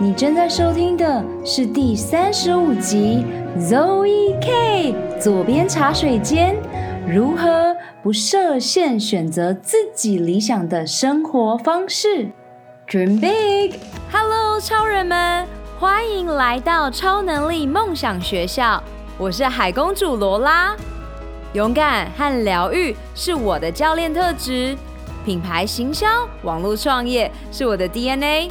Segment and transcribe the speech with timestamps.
[0.00, 3.24] 你正在收听的是第三十五集
[3.60, 6.56] ，Zoe K 左边茶水间，
[7.06, 12.28] 如何不设限选择自己理想的生活方式
[12.88, 15.46] ？Dream big，Hello，超人们，
[15.78, 18.82] 欢迎来到超能力梦想学校，
[19.16, 20.74] 我是海公主罗拉。
[21.52, 24.76] 勇敢和疗愈是我的教练特质，
[25.24, 28.50] 品牌行销、网络创业是我的 DNA。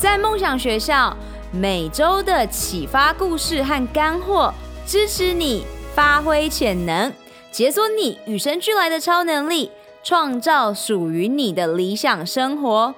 [0.00, 1.14] 在梦想学校，
[1.52, 4.50] 每周的启发故事和干货，
[4.86, 7.12] 支持你发挥潜能，
[7.52, 9.70] 解锁你与生俱来的超能力，
[10.02, 12.94] 创造属于你的理想生活。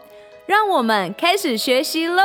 [0.47, 2.23] 让我们开始学习喽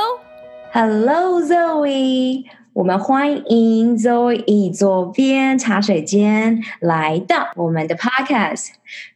[0.72, 8.68] ！Hello Zoe，我们欢迎 Zoe 左边茶水间来到我们的 Podcast。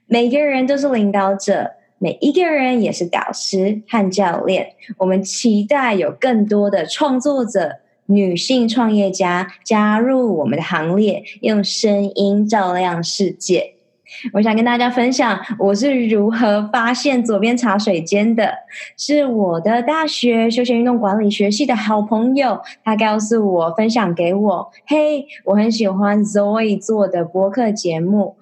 [0.07, 1.73] 每个人都是领导者。
[2.03, 7.75] 每一个人也是导师和教练，我们期待有更多的创作者、
[8.07, 13.75] 女性创业家加入我们的行列，用声音照亮世界。
[14.33, 18.51] 我想跟大家分享我是如何发现左边茶水间的，
[18.97, 28.37] 是我的大学休闲运动管理学系的好朋友，他告诉我，分享给我，嘿，我很喜欢 Zoe 做的播客节目，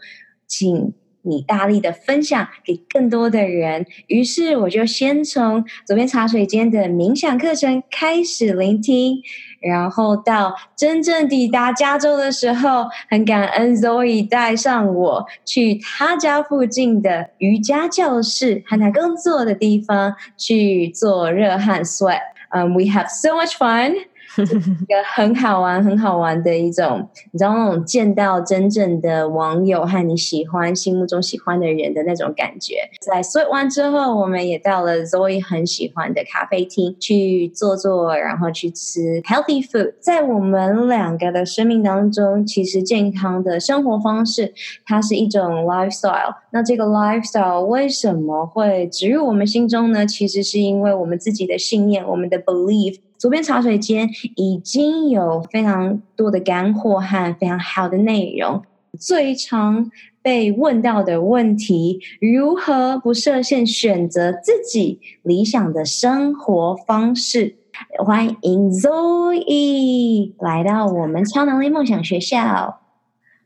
[0.47, 0.93] 请。
[1.21, 9.21] 你大力的分享给更多的人，于是我就先从左边茶水间的冥想课程开始聆听，
[9.61, 22.21] 然后到真正抵达加州的时候，很感恩 Zoe 带上我去他家附近的瑜伽教室和他工作的地方去做热汗 sweat。
[22.51, 23.93] 嗯，We have so much fun。
[24.37, 32.75] 一个很好玩、很好玩的一种，你知道那种见到真正的网友和你喜欢、心目中喜欢的人的那种感觉。
[33.01, 39.95] 在 sweat 完之后，我们也到了 Zoe 很喜欢的咖啡厅去坐坐，然后去吃 healthy food。
[39.99, 44.53] 在我们两个的生命当中，其实健康的生活方式，
[44.85, 46.35] 它是一种 lifestyle。
[46.51, 50.05] 那这个 lifestyle 为什么会植入我们心中呢？
[50.05, 52.99] 其实是因为我们自己的信念，我们的 belief。
[53.19, 58.63] 左边茶水间已经有非常多的干货和非常好的内容。
[58.97, 59.91] 最常
[60.21, 67.57] 被问到的问题：如何不设限选择自己理想的生活方式？
[67.97, 72.79] 欢迎 Zoe 来到我们超能力梦想学校。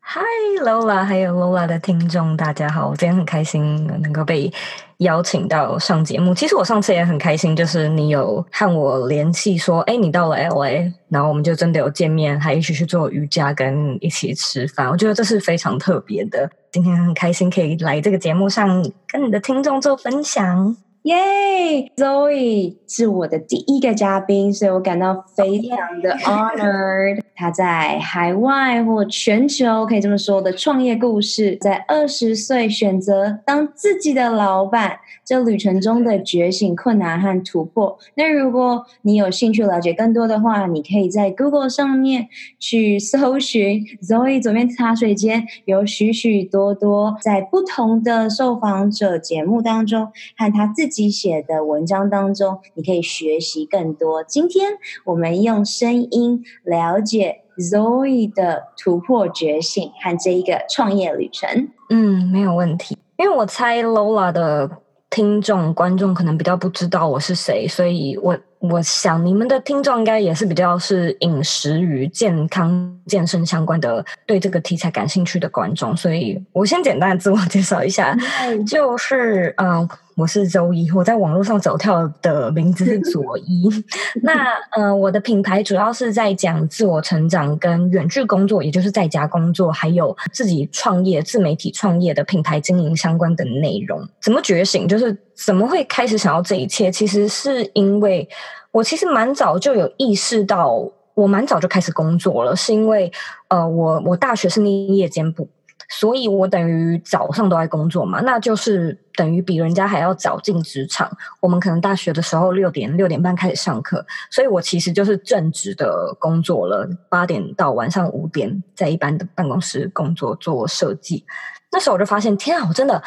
[0.06, 2.90] Hi Lola，还有 Lola 的听众，大家好！
[2.90, 4.52] 我今天很开心能够被
[4.98, 6.34] 邀请到上节目。
[6.34, 14.90] 其实我上次也很开心，就是你有和我联系说，哎，你到了 LA，然后我们就真的有见面，还一起去做瑜伽，跟一起吃饭。
[14.90, 16.50] 我觉得这是非常特别的。
[16.72, 20.76] 今天很开心可以来这个节目上跟你的听众做分享。
[21.04, 27.20] 耶，Zoe 是我的第一个嘉宾，所以我感到非常的 honored。
[27.36, 37.98] 他在海外或全球可以这么说的创业故事，在二十岁选择当自己的老板，这旅程中的觉醒、困难和突破。
[38.16, 50.93] 那如果你有兴趣了解更多的话，你可以在 Google 上面去搜寻 Zoe 左边茶水间，有许许多多在不同的受访者节目当中和他自己。
[50.94, 54.24] 自己写的文章当中，你可以学习更多。
[54.24, 54.74] 今天
[55.06, 61.70] 我们用声音了解 Zoe 的突破觉醒和这一个创业旅程。
[61.90, 62.96] 嗯，没有问题。
[63.18, 64.70] 因为我猜 Lola 的
[65.10, 68.38] 听众观众可能比较不知道我是谁，所以我。
[68.70, 78.18] 我想你们的听众应该也是比较是饮食与健康健身相关的，对这个题材感兴趣的观众，所以我先简单自我介绍一下，
[78.66, 83.68] 就是嗯、呃，我是周一，我在网络上走跳的名字是左一。
[84.24, 84.32] 那
[84.78, 94.08] 嗯、呃，我的品牌主要是在讲自我成长跟远距工作，也就是在家工作，还有自己创业、自媒体创业的品牌经营相关的内容。
[94.22, 94.88] 怎么觉醒？
[94.88, 96.90] 就是怎么会开始想要这一切？
[96.90, 98.26] 其实是因为。
[98.74, 100.84] 我其实蛮早就有意识到，
[101.14, 103.12] 我蛮早就开始工作了，是因为，
[103.48, 105.48] 呃，我我大学是念夜间部，
[105.90, 111.16] 所以我等于早上都在工作嘛，那就是等于比人家还要早进职场。
[111.40, 121.24] 我们可能大学的时候六点六点半开始上课，所以我其实就是正职的工作了，八点到晚上五点在一般的办公室工作做设计。
[121.72, 123.04] 那时候我就发现，天啊，我真的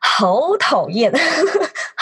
[0.00, 1.12] 好讨厌。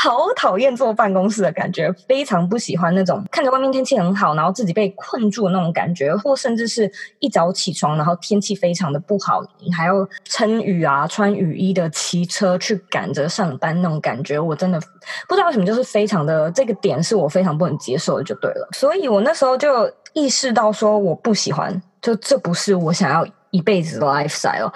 [0.05, 14.79] 好讨厌坐办公室的感觉，非常不喜欢那种看着外面天气很好，然后自己被困住的那种感觉，或甚至是一早起床，然后天气非常的不好，你还要撑雨啊，穿雨衣的骑车去赶着上班那种感觉，我真的
[15.27, 18.69] 不知道为什么，就是非常的这个点是我非常不能接受的，就对了。
[18.73, 24.71] 所以我那时候就意识到说，我不喜欢，就这不是我想要一辈子的 lifestyle，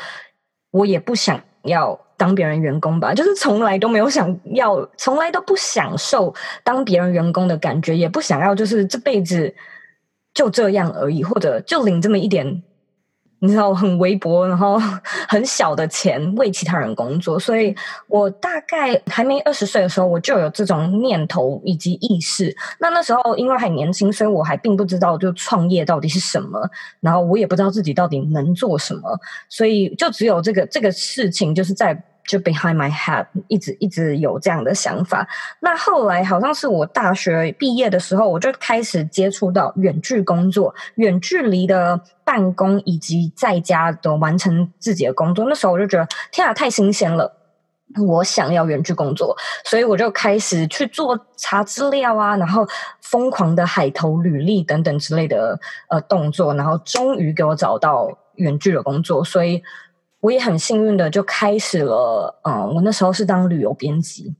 [0.71, 2.07] 我也不想要。
[2.19, 9.55] 当别人员工吧，就是从来都没有想要，从来都不享受当别人员工的感觉，也不想要，就是这辈子
[10.35, 12.62] 就这样而已，或者就领这么一点。
[13.41, 14.76] 你知道很微薄，然后
[15.29, 17.73] 很小的钱为其他人工作，所以
[18.09, 22.53] 我大概还没二十岁的时候，我就有这种念头以及意识。
[22.81, 26.69] 那那时候因为还年轻，所以我还并不知道就创业到底是什么，
[26.99, 29.17] 然后我也不知道自己到底能做什么，
[29.49, 31.97] 所以就只有这个这个事情就是在。
[32.29, 35.27] 就 behind my head，一直一直有这样的想法。
[35.61, 45.47] 那后来好像是我大学毕业的时候，我就开始接触到远距工作、远距离的办公以及在家的完成自己的工作。
[45.49, 47.35] 那时候我就觉得天啊，太新鲜了！
[48.07, 49.35] 我想要远距工作，
[49.65, 52.69] 所以我就开始去做查资料啊，然后
[53.01, 55.59] 疯狂的海投履历等等之类的
[55.89, 59.63] 呃动作，然后终于给我找到远距的工作，所以。
[60.20, 64.35] 我也很幸运的就开始了，嗯，我那时候是当旅游编辑，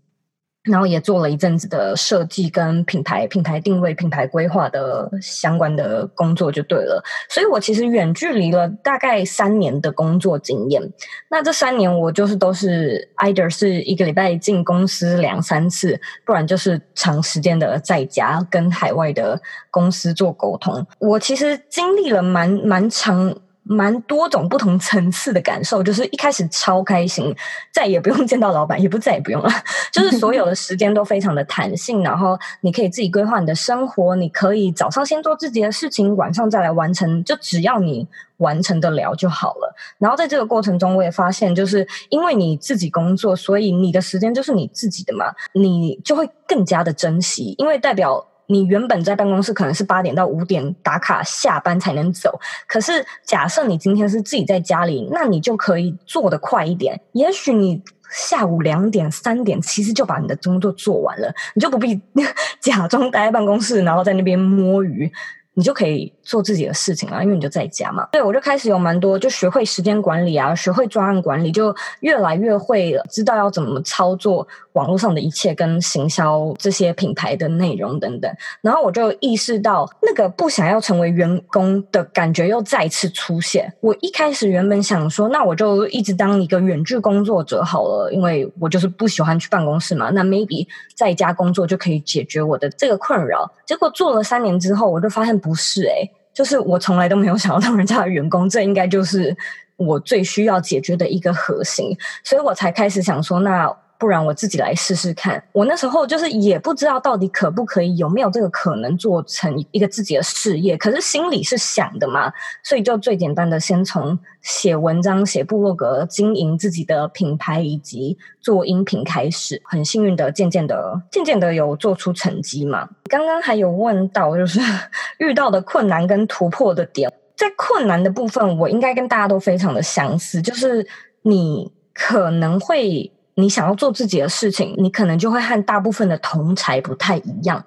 [0.65, 7.01] 然后也做了一阵子的设计跟品牌、品牌定位、品牌规划的相关的工作就对了。
[7.29, 10.83] 所以我其实远距离了大概三年的工作经验。
[11.31, 19.41] 那这三年我就是都是 either 是一个礼拜进公司两三次，不然就是长时间的在家跟海外的
[19.71, 20.85] 公司做沟通。
[20.99, 23.33] 我其实经历了蛮蛮长。
[23.69, 27.35] 蛮多种不同层次的感受，就是一开始超开心，
[27.71, 29.51] 再也不用见到老板， 也不再也不用了，
[29.93, 39.75] 就是所有的时间都非常的弹性，然后你可以自己规划你的生活，你可以早上先做自己的事情，晚上再来完成，就只要你完成得了就好了。
[39.99, 48.27] 然后在这个过程中，我也发现，就是因为你自己工作，所以你的时间就是你自己的嘛，你就会更加的珍惜，因为代表。
[48.49, 56.99] 你原本在办公室可能是八点到五点打卡下班才能走，可是假设你今天是自己在家里，那你就可以做得快一点。
[57.13, 62.01] 也许你下午两点三点其实就把你的工作做完了，你就不必
[62.61, 65.13] 假装待在办公室，然后在那边摸鱼。
[65.59, 68.07] 你就可以做自己的事情了，因为你就在家嘛。
[68.13, 78.33] 对，我就开始有蛮多，就学会时间管理啊，学会专案管理，就越来越会知道要怎么操作网络上的一切跟行销这些品牌的内容等等。
[78.61, 83.73] 然后我就意识到，那个不想要成为员工的感觉又再次出现。
[83.81, 90.11] 我一开始原本想说，那我就一直当一个远距工作者好了，因为我就是不喜欢去办公室嘛。
[90.11, 90.65] 那 maybe
[90.95, 93.51] 在家工作就可以解决我的这个困扰。
[93.69, 95.39] 结果做了三年之后，我就发现。
[95.39, 99.37] 不是诶、就是我从来都没有想要当人家的员工，这应该就是
[99.77, 101.95] 我最需要解决的一个核心，
[102.25, 103.71] 所以我才开始想说，那。
[103.99, 105.43] 不然我自己来试试看。
[105.53, 110.77] 我那时候就是也不知道到底可不可以，有没有这个可能做成一个自己的事业。
[110.77, 119.61] 可是心里是想的嘛，所以就最简单的先从写文章、写部落格、经营自己的品牌以及做音频开始。
[119.65, 122.89] 很幸运的，渐渐的、渐渐的有做出成绩嘛。
[123.07, 124.61] 刚刚还有问到，就是
[125.19, 130.87] 遇到的困难跟突破的点，在困难的部分，我应该跟大家都非常的相似，就是
[131.23, 133.13] 你可能会。
[133.41, 137.65] 你想要做自己的事情，你可能就会和大部分的同才不太一样，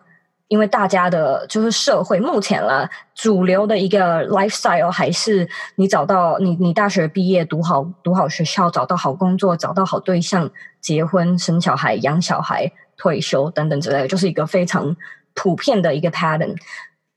[0.49, 10.51] 因为大家的就是社会目前了主流的一个 lifestyle 还是你找到你你大学毕业读好读好学校，找到好工作，找到好对象，
[10.81, 14.93] 结婚生小孩养小孩退休等等之类的，就是一个非常
[15.33, 16.53] 普遍的一个 pattern。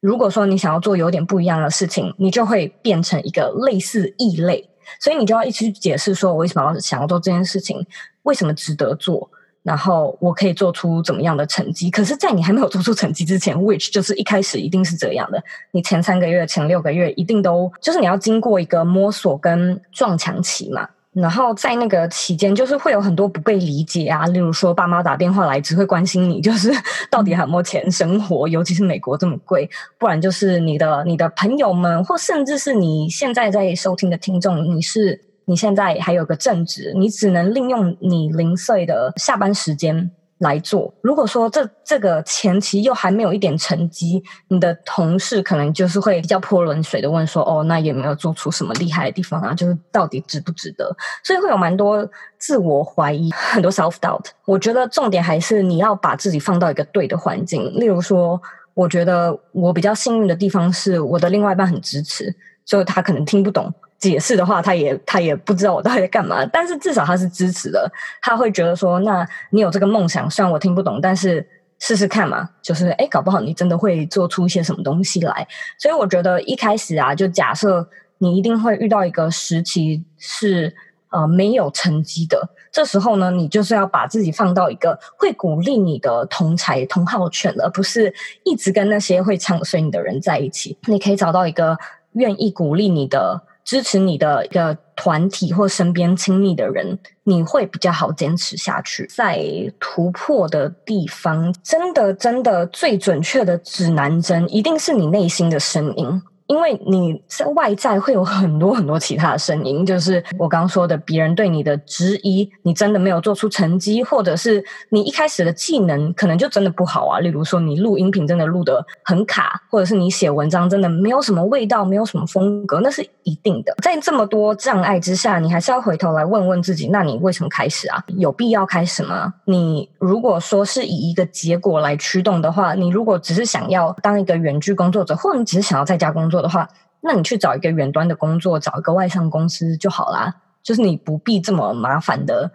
[0.01, 4.71] 如果说你想要做有点不一样的事情，你就会变成一个类似异类。
[5.01, 7.85] 所以你就要一直去解释说，我为什么要想要做这件事情，
[8.25, 9.31] 为什么值得做，
[9.63, 11.91] 然后我可以做出怎么样的成绩。
[11.91, 20.89] 可是，在你还没有做出成绩之前，which 就是一开始一定是这样的，你前三个月、前六个月一定都就是你要经过一个摸索跟撞墙期嘛。
[21.13, 26.73] 然后在那个期间，就是会有很多不被理解啊，例如说爸妈打电话来只会关心你，就是
[27.09, 40.93] 到底还有没有钱生活，尤其是美国这么贵，不然就是你的你的朋友们，或甚至是你现在在收听的听众，你是你现在还有个正职，你只能利用你零碎的下班时间来做。
[41.01, 49.55] 如果说这这个前期又还没有一点成绩，你的同事可能就是会比较泼冷水的问说：“哦，那有没有做出什么厉害的地方啊？
[49.55, 52.07] 就是到底值不值得？”所以会有蛮多
[52.39, 54.27] 自我怀疑，很多 self doubt。
[54.45, 57.73] 我觉得重点还是你要把自己放到一个对的环境。
[57.79, 58.41] 例如说，
[58.75, 62.35] 我觉得我比较幸运的地方是我的另外一半很支持，
[62.65, 63.73] 就他可能听不懂。
[63.99, 71.47] 解释的话，他也他也不知道我到底在干嘛，但是至少他是支持的，他会觉得说，那你有这个梦想，虽然我听不懂，但是
[71.79, 75.47] 试试看嘛，就是诶，搞不好你真的会做出一些什么东西来。
[75.79, 80.75] 所以我觉得一开始啊，就假设你一定会遇到一个时期是
[81.09, 88.13] 呃没有成绩的，这时候呢，你就是要把自己放到一个会鼓励你的同才同好圈，而不是
[88.45, 90.77] 一直跟那些会唱衰你的人在一起。
[90.89, 91.79] 你可以找到一个
[92.13, 93.43] 愿意鼓励你的。
[93.65, 99.07] 支持你的一个团体或身边亲密的人，你会比较好坚持下去。
[99.07, 99.43] 在
[99.81, 106.23] 突破的地方，真的真的最准确的指南针，一定是你内心的声音。
[106.47, 117.19] 因为你在外在会有很多很多其他的声音，就是我刚说的，别人对你的质疑，你真的没有做出成绩，或者是你一开始的技能可能就真的不好啊。
[117.21, 123.75] 例如说，你录音频真的录得很卡，或者是你写文章真的没有什么味道，没有什么风格，那是一定的。
[123.83, 128.05] 在这么多障碍之下，你还是要回头来问问自己，那你为什么开始啊？
[128.19, 129.33] 有必要开始吗？
[129.47, 136.69] 你如果说是以一个结果来驱动的话，你如果只是想要当一个远距工作者，或者你只是想要在家工作，做的话，
[137.01, 140.35] 那你去找一个远端的工作，找一个外商公司就好啦。
[140.65, 142.51] 就是你不必这么麻烦的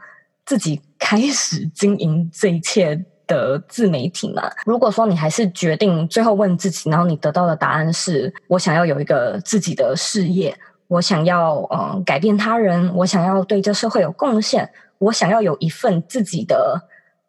[0.46, 4.52] 自己开始经营这一切的自媒体嘛。
[4.66, 10.54] 如果说你还是决定最后问自己，然后你得到的答案是我想要有一个自己的事业，
[10.88, 16.82] 我想要嗯改变他人，我想要对这社会有贡献，我想要有一份自己的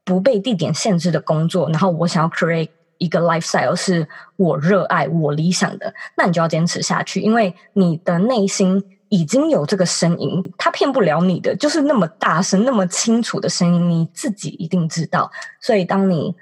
[0.03, 2.71] 不被地点限制的工作，然后我想要 create。
[3.01, 15.31] 一个 lifestyle 是我热爱、我理想的，那你就要坚持下去，因为你的内心已经有这个声音，他骗不了你的，就是那么大声、那么清楚的声音，你自己一定知道。
[15.63, 16.37] 所以，当你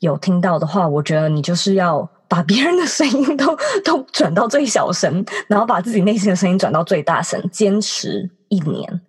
[0.00, 9.00] 有听到的话，我觉得你就是要把别人的声音都都转到最小声，然后把自己内心的声音转到最大声，坚持一年，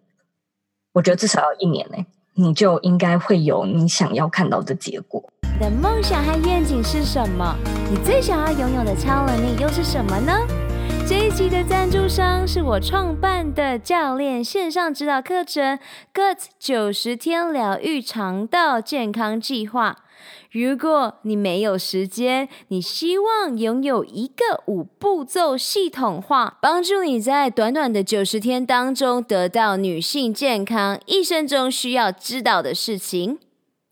[0.93, 1.97] 我觉得至少要一年呢，
[2.35, 5.23] 你就应该会有你想要看到的结果。
[5.53, 7.55] 你的梦想和愿景是什么？
[7.91, 10.33] 你最想要拥有的超能力又是什么呢？
[11.05, 15.77] 这一集的赞助商是我创办的教练线上指导课程
[16.13, 19.91] 《GUT 九十天疗愈肠道健康计划》。
[20.53, 33.39] 如果你没有时间，你希望拥有一个五步骤系统化，帮助你在短短的九十天当中得到女性健康一生中需要知道的事情。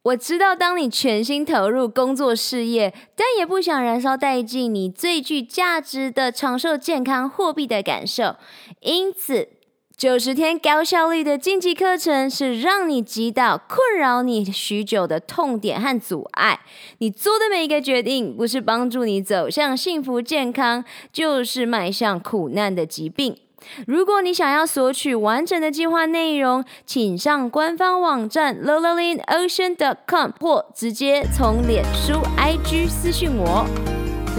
[0.04, 8.36] 我知道，当你全心投入工作事业，但也不想燃烧殆尽你最具价值的长寿健康货币的感受，
[8.82, 9.50] 因此
[10.02, 16.62] 九十天高效率的晋级课程是让你击倒困扰你许久的痛点和阻碍。
[16.98, 23.38] 你做的每一个决定，不是帮助你走向幸福健康，就是迈向苦难的疾病。
[23.86, 33.68] 如果你想要索取完整的计划内容，请上官方网站 lolalinocean.com，或直接从脸书 IG 私讯我。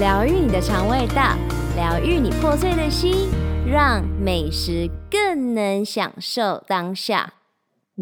[0.01, 1.37] 疗愈你的肠胃道，
[1.77, 3.29] 疗愈你破碎的心，
[3.73, 7.33] 让美食更能享受当下。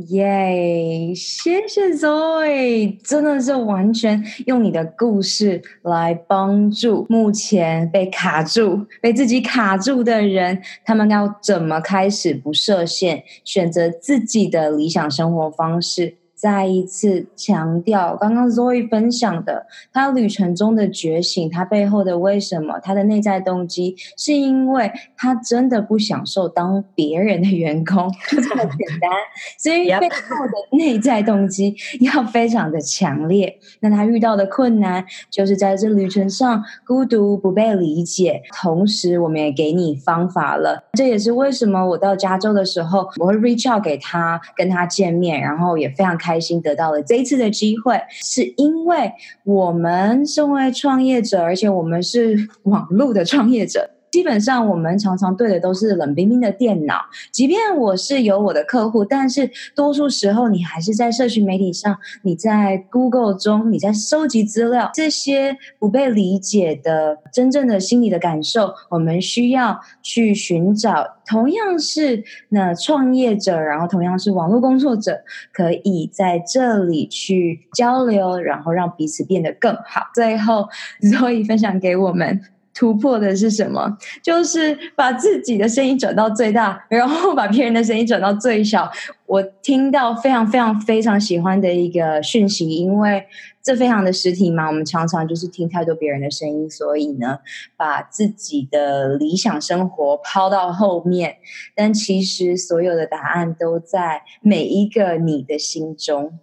[0.08, 16.16] 耶！Yeah, 谢谢 Zoe，真的是完全用你的故事来帮助目前被卡住、被自己卡住的人，他们要怎么开始不设限，选择自己的理想生活方式。
[16.40, 29.10] 再一次强调，刚刚 Zoe 分享的他旅程中的觉醒，他背后的为什么，他的内在动机，是因为他真的不享受当别人的员工，就这么简单。
[29.58, 33.58] 所以背后的内在动机要非常的强烈。
[33.80, 40.84] 那他遇到的困难，就是在这旅程上孤独不被理解，同时我们也给你方法了。
[40.94, 46.29] 这也是为什么我到加州的时候，我会 reach out 给他，跟他见面，然后也非常开。
[46.30, 49.10] 开心得到了这一次的机会，是因为
[49.44, 56.96] 我们身为创业者，而且我们是网络的创业者，基本上我们常常对的都是冷冰冰的电脑，
[57.30, 71.16] 即便我是有我的客户，但是多数时候你还是在社群媒体上，你在 Google 中，你在收集资料，这些不被理解的真正的心理的感受，我们需要去寻找。
[71.26, 80.08] 同样是那创业者，然后同样是网络工作者，可以在这里去交流，然后让彼此变得更好。
[80.12, 80.68] 最后
[81.02, 82.40] ，Zoe 分享给我们。
[82.72, 83.98] 突破的是什么？
[84.22, 88.90] 就是把自己的声音转到最大，然后把别人的声音转到最小。
[89.26, 93.24] 我听到非常非常非常喜欢的一个讯息，因为
[93.62, 94.66] 这非常的实体嘛。
[94.66, 97.38] 我们常常就是听太多别人的声音，所以呢，
[97.76, 101.36] 把自己的理想生活抛到后面。
[101.74, 106.38] 但其实所有的答案都在每一个你的心中。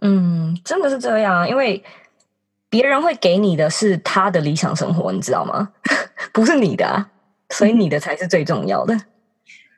[0.00, 1.82] 嗯，真的是这样，因为。
[2.74, 5.68] 别人会给你的是他的理想生活，你知道吗？
[6.34, 7.08] 不是你的啊，
[7.50, 8.98] 所以你的才是最重要的。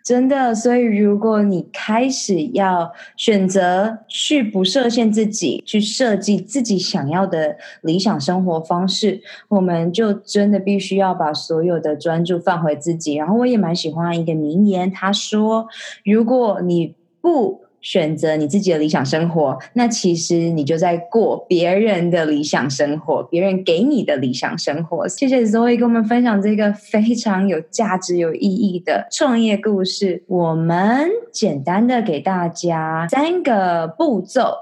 [0.02, 13.16] 真的，所以如果你开始要选择去不设限自己，去设计自己想要的理想生活方式，我们就真的必须要把所有的专注放回自己。
[13.16, 15.68] 然后我也蛮喜欢一个名言，他说
[16.02, 25.06] ：“如果你不……”选择你自己的理想生活，那其实你就在过别人的理想生活，别人给你的理想生活。
[25.06, 30.24] 谢谢 Zoe 跟我们分享这个非常有价值、有意义的创业故事。
[30.26, 34.52] 我们简单的给大家三个步骤，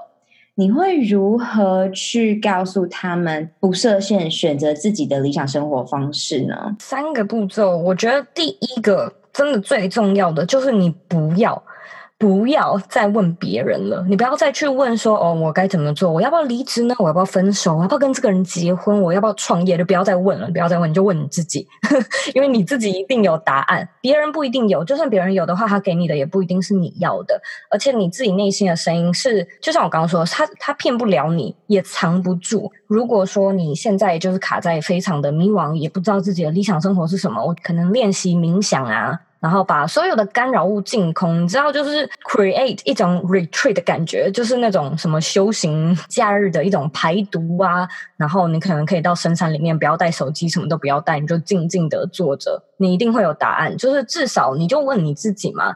[0.53, 6.75] 你会如何去告诉他们不设限，选择自己的理想生活方式呢？
[6.77, 11.63] 三个步骤，我觉得第一个真的最重要的就是你不要。
[12.17, 16.09] 不要再问别人了，你不要再去问说哦，我该怎么做？
[16.09, 16.95] 我要不要离职呢？
[16.97, 17.75] 我要不要分手？
[17.75, 19.01] 我要不要跟这个人结婚？
[19.01, 19.77] 我要不要创业？
[19.77, 21.67] 就不要再问了，不要再问，你就问你自己，
[22.33, 24.81] 因为你自己一定有答案，别人不一定有。
[24.85, 27.39] 就算别人有的话，他给你的也不一定是你要的。
[27.69, 32.71] 而且你自己内心的声音是，就像我刚刚说，他他骗不了你，也藏不住。
[32.87, 39.19] 如果说你现在就是卡在非常的迷惘，也不知道自己的理想生活是什么，我可能练习冥想啊。
[39.45, 47.87] 然后把所有的干扰物净空，你知道，就是 create 一种 retreat 的感觉，就是那种什么修行假日的一种排毒啊。
[48.17, 53.77] 然后你可能可以到深山里面，不要带手机，什么都不要带，你就静静的坐着，你一定会有答案。
[53.77, 55.75] 就是至少你就问你自己嘛：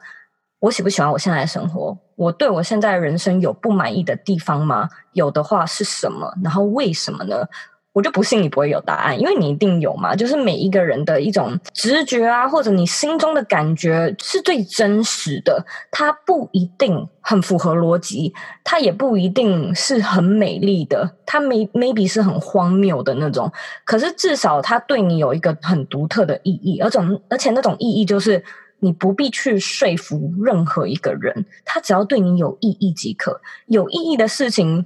[0.62, 1.96] 我喜不喜欢我现在的生活？
[2.16, 4.90] 我对我现在人生有不满意的地方吗？
[5.14, 6.34] 有的话是什么？
[6.44, 7.46] 然后为什么呢？
[7.91, 10.15] 我就不信你不会有答案，因为你一定有嘛。
[10.15, 15.65] 就是每一个人的一种直觉啊，或者你心中的感觉是最真实的。
[15.89, 18.31] 它不一定很符合逻辑，
[18.63, 23.51] 它也不一定是很美丽的，它 may maybe 是很荒谬的那种。
[23.86, 28.41] 可是至少它对你有一个很独特的意义，而种而且那种意义就是
[28.80, 33.41] 你不必去说服任何一个人，他只要对你有意义即可。
[33.65, 34.86] 有意义的事情，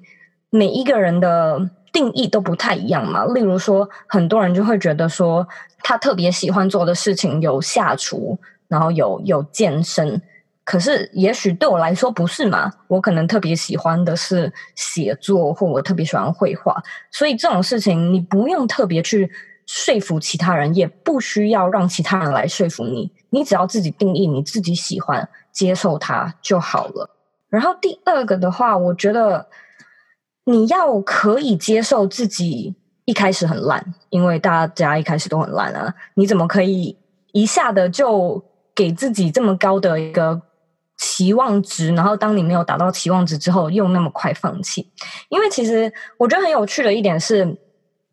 [0.49, 1.69] 每一个人的。
[1.93, 5.47] 定义都不太一样嘛，例如说，很多人就会觉得说，
[5.83, 8.35] 他特别喜欢做的事情有下厨，
[8.67, 10.19] 然后有有健身，
[10.65, 19.31] 可是也许对我来说不是嘛，我可能特别喜欢的是写作，或我特别喜欢绘画，所以这种事情你不用特别去
[19.67, 27.07] 说服其他人，也不需要让其他人来说服你，你只要自己定义你自己喜欢，接受它就好了。
[27.49, 29.45] 然后第二个的话，我觉得。
[30.45, 32.75] 你要可以接受自己
[33.05, 35.93] 一开始很烂，因为大家一开始都很烂啊！
[36.15, 36.97] 你怎么可以
[37.31, 38.43] 一下的就
[38.75, 40.41] 给自己这么高的一个
[40.97, 41.93] 期望值？
[41.93, 44.91] 然后当你没有达到期望值之后，又那么快放弃？
[45.29, 47.57] 因为其实我觉得很有趣的一点是，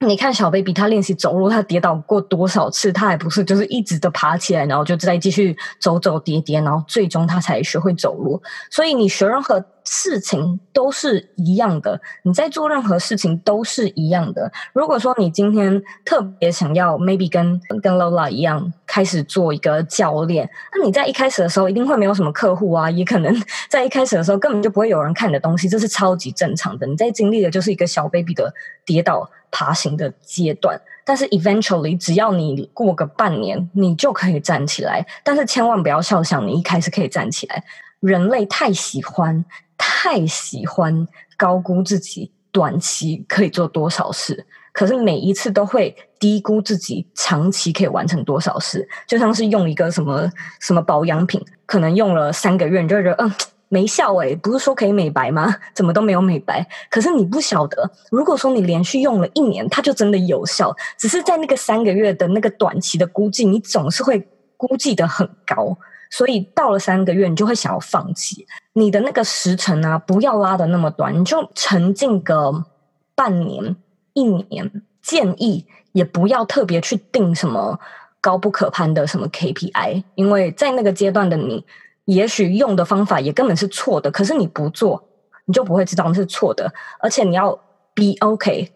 [0.06, 8.40] 你看小 baby 他练习走路，他跌倒过多少次，他还不是就是一直的爬起来，然后就再继续走走跌跌，然后最终他才学会走路。
[8.70, 9.64] 所以你学任何。
[9.92, 14.52] 事情都是一样的，你在做任何事情都是一样的。
[14.72, 23.34] 如果说你今天特别想要，maybe 跟跟 Lola 一样开始做一个教练，那你在一开始的时候一定会没有什么客户啊，也可能
[23.68, 26.86] 在一开始的时候根本就不会有人看你的东西，这是超级正常的。
[26.86, 28.54] 你在经历的就是一个小 baby 的
[28.86, 35.04] 跌倒爬行的阶段，但是 eventually 只要你过个半年，你就可以站起来。
[35.24, 37.64] 但是千万不要笑想你一开始可以站起来，
[37.98, 39.44] 人类太喜欢。
[39.82, 48.86] 太喜欢高估自己短期可以做多少事，可是每一次都会低估自己长期可以完成多少事。
[49.06, 53.32] 就像是用一个什么什么保养品，可能用了三个月，你就会觉得嗯，
[53.68, 55.54] 没效诶，不是说可以美白吗？
[55.74, 56.66] 怎么都没有美白？
[56.90, 60.76] 可是你不晓得，如果说你连续用了一年，它就真的有效。
[60.98, 65.74] 只是在那个三个月的那个短期的估计，你总是会估计得很高，
[66.10, 68.46] 所以到了三个月，你就会想要放弃。
[68.74, 72.66] 你的那个时程啊，不要拉的那么短，你就沉浸个
[73.14, 73.74] 半年、
[74.12, 74.82] 一年。
[75.02, 77.80] 建议也不要特别去定什么
[78.20, 81.64] 高不可攀的什么 KPI，因为在那个阶段的你，
[82.04, 84.10] 也许用的方法也根本是错的。
[84.10, 85.08] 可是你不做，
[85.46, 86.70] 你就不会知道那是错的。
[86.98, 87.50] 而且你要
[87.94, 88.68] be okay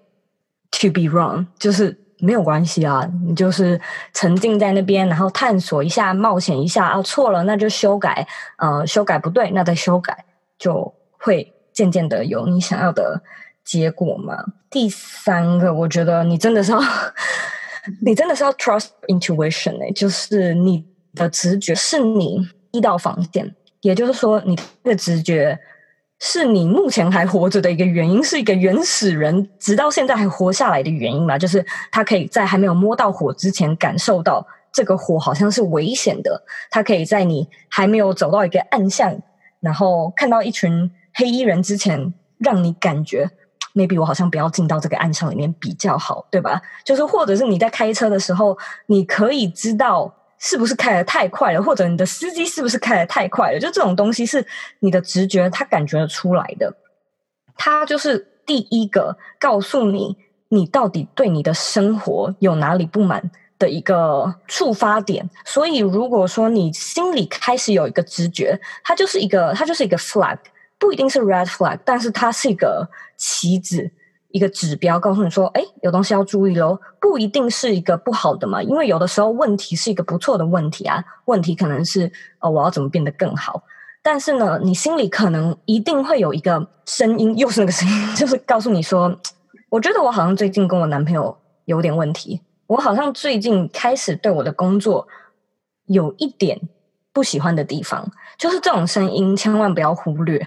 [0.71, 3.81] to be wrong，就是没有关系啊，你就是
[4.13, 8.27] 沉浸在那边，然后探索一下，冒险一下啊，错了那就修改，
[8.59, 10.25] 呃，修改不对那再修改，
[10.59, 13.23] 就会渐渐的有你想要的。
[13.65, 16.79] 结果嘛，第三个，我觉得你真的是要，
[18.05, 25.59] 你真的是要 trust intuition 哎、就是你的直觉是你一道防线，也就是说，你的直觉
[26.21, 39.21] 是你目前还活着的一个原因，是一个原始人直到现在还活下来的原因嘛，就是他可以在还没有摸到火之前感受到这个火好像是危险的，他可以在你还没有走到一个暗巷，
[39.61, 43.31] 然后看到一群黑衣人之前，让你感觉。
[43.75, 46.63] maybe 我好像不要进到这个暗巷里面比较好，对吧？
[46.85, 50.15] 就是或者是你在开车的时候，你可以知道
[50.47, 53.59] 是不是开得太快了，或者你的司机是不是开得太快了。
[53.59, 54.47] 就这种东西是
[54.81, 56.71] 你的直觉，他感觉得出来的。
[57.57, 60.15] 他就是第一个告诉你，
[60.51, 65.31] 你到底对你的生活有哪里不满的一个触发点。
[65.47, 70.37] 所以如果说你心里开始有一个直觉，它就是一个，它就是一个 flag。
[70.79, 73.91] 不一定是 red flag，但是它是一个旗子，
[74.35, 76.77] 一个指标，告诉你说，哎，有东西要注意喽。
[77.01, 81.05] 不一定是一个不好的嘛，因为有的时候问题是一个不错的问题啊。
[81.27, 83.63] 问题可能是，哦，我要怎么变得更好？
[84.03, 89.17] 但是呢，你心里可能一定会有一个声音，又是那个声音，就是告诉你说，
[89.71, 95.07] 我觉得我好像最近跟我男朋友有点问题，我好像最近开始对我的工作
[95.87, 96.61] 有一点
[97.13, 100.45] 不喜欢的地方，就是这种声音，千万不要忽略。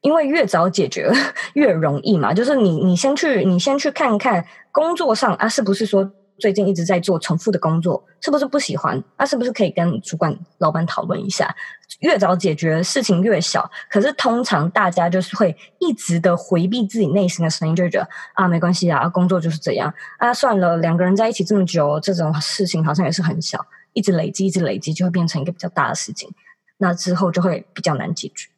[0.00, 1.10] 因为越早解决
[1.54, 9.02] 越容易嘛，就是你你先去你先去看看工作上啊，是不是说最近一直在做重复的工作，是不是不喜欢？
[9.16, 11.52] 啊，是不是可以跟主管、老板讨论一下？
[12.00, 23.58] 越早解决事情越小，可是通常大家就是会一直的回避自己内心的声音，就觉得啊，没关系啊，工作就是这样啊，算了，两个人在一起这么久，这种事情好像也是很小，
[23.94, 26.30] 一直累积，一直累积，就会变成一个比较大的事情，
[26.76, 28.48] 那之后就会比较难解决。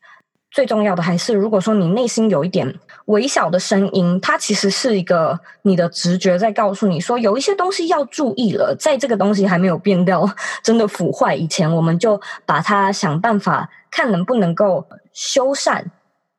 [0.51, 2.75] 最重要的还是，如果说你内心有一点
[3.07, 8.75] 微小的声音，它其实是一个你的直觉在告诉你说，有一些东西要注意了。
[8.79, 10.29] 在这个东西还没有变掉、
[10.63, 15.85] 真的腐坏以前，我们就把它想办法看能不能够修缮，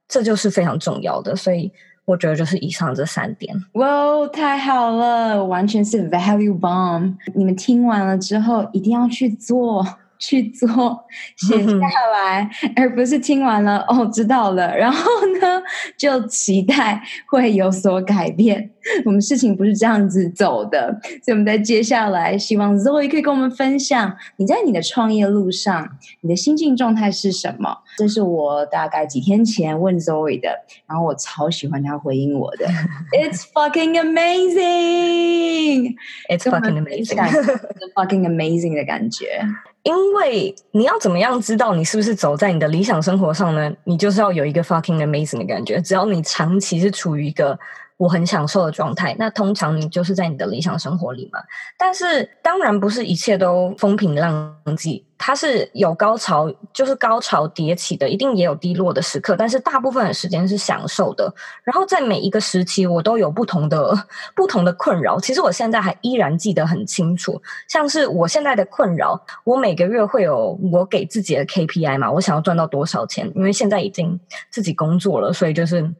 [0.10, 1.34] 这就是非常重要的。
[1.34, 1.72] 所以
[2.04, 3.56] 我觉得就是以上这三点。
[3.74, 7.16] 哇，太好了，完全是 value bomb！
[7.34, 9.86] 你们听完了之后，一定要去做。
[10.22, 11.04] 去做，
[11.36, 11.74] 写下
[12.14, 15.10] 来，而不是听完了哦，知道了，然后
[15.42, 15.64] 呢，
[15.98, 18.70] 就期待会有所改变。
[19.06, 25.90] 我们事情不是这样子走的，所以我们在接下来，希望 Zoe 可以跟我们分享，你在你的创业路上，
[26.22, 27.80] 你的心境状态是什么？
[27.98, 30.50] 这是我大概几天前问 Zoe 的，
[30.88, 32.68] 然后我超喜欢他回应我的，
[33.12, 39.42] It's fucking amazing，It's fucking amazing，It's fucking amazing 的感觉。
[39.84, 43.74] 因为你要怎么样知道你是不是走在你的理想生活上呢？
[43.84, 45.82] 你就是要有一个 fucking amazing 的感觉。
[45.82, 47.58] 只要你长期是处于一个
[48.02, 51.40] 我很享受的状态，那通常你就是在你的理想生活里嘛。
[51.78, 59.36] 但是当然不是一切都风平浪静，它是有高潮，就是高潮迭起的，一定也有低落的时刻。
[59.38, 61.32] 但是大部分的时间是享受的。
[61.64, 63.96] 然后在每一个时期，我都有不同的
[64.36, 65.20] 不同的困扰。
[65.20, 73.32] 其实我现在还依然记得很清楚，像是我现在的困扰，我每个月会有我给自己的 KPI 嘛，我想要赚到多少钱？
[73.36, 75.94] 因为现在已经自己工作了，所以就是。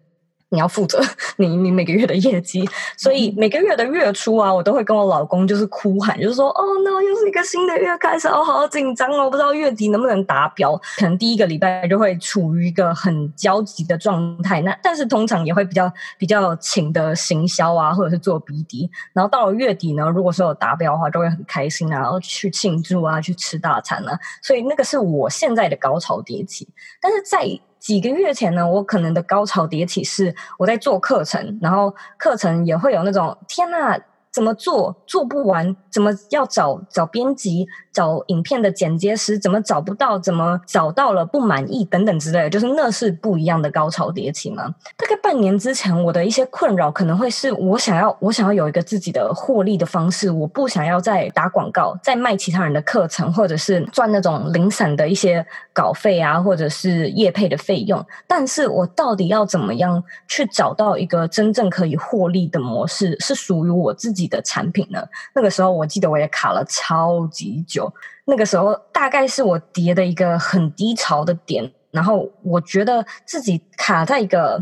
[0.54, 1.02] 你要负责
[1.38, 10.76] 你你每个月的业绩，所以每个月的月初啊，我都会跟我老公就是哭喊，就是说哦，那又是一个新的月开始，我好紧张哦，我不知道月底能不能达标。
[10.98, 18.90] 可能第一个礼拜就会处于一个很焦急的状态，那但是通常也会比较比较勤的行销啊，或者是做 BD。
[19.14, 24.20] 然后到了月底呢，如果说有达标的话，就会很开心啊，然后去庆祝啊，去吃大餐啊。
[24.42, 26.68] 所以那个是我现在的高潮迭起，
[27.00, 27.60] 但是在。
[27.82, 34.00] 几个月前呢，我可能的高潮迭起是我在做课程，然后课程也会有那种天呐，
[34.32, 35.76] 怎么做做不完？
[35.90, 37.68] 怎么要找找编辑？
[37.92, 44.74] 找影片的剪接师，怎么找不到，怎么找到了不满意等等之类，就是那是不一样的高潮迭起嘛。
[44.96, 58.04] 大概半年之前，我的一些困扰可能会是我想要，我想要有一个自己的获利的方式，我不想要再打广告，再卖其他人的课程，或者是赚那种零散的一些稿费啊，或者是业配的费用。
[58.28, 65.02] 但是我到底要怎么样去找到一个真正可以获利的模式，是属于我自己的产品呢？
[65.34, 67.81] 那个时候我记得我也卡了超级久，
[68.26, 74.62] 那个时候大概是我跌的一个很低潮的点，然后我觉得自己卡在一个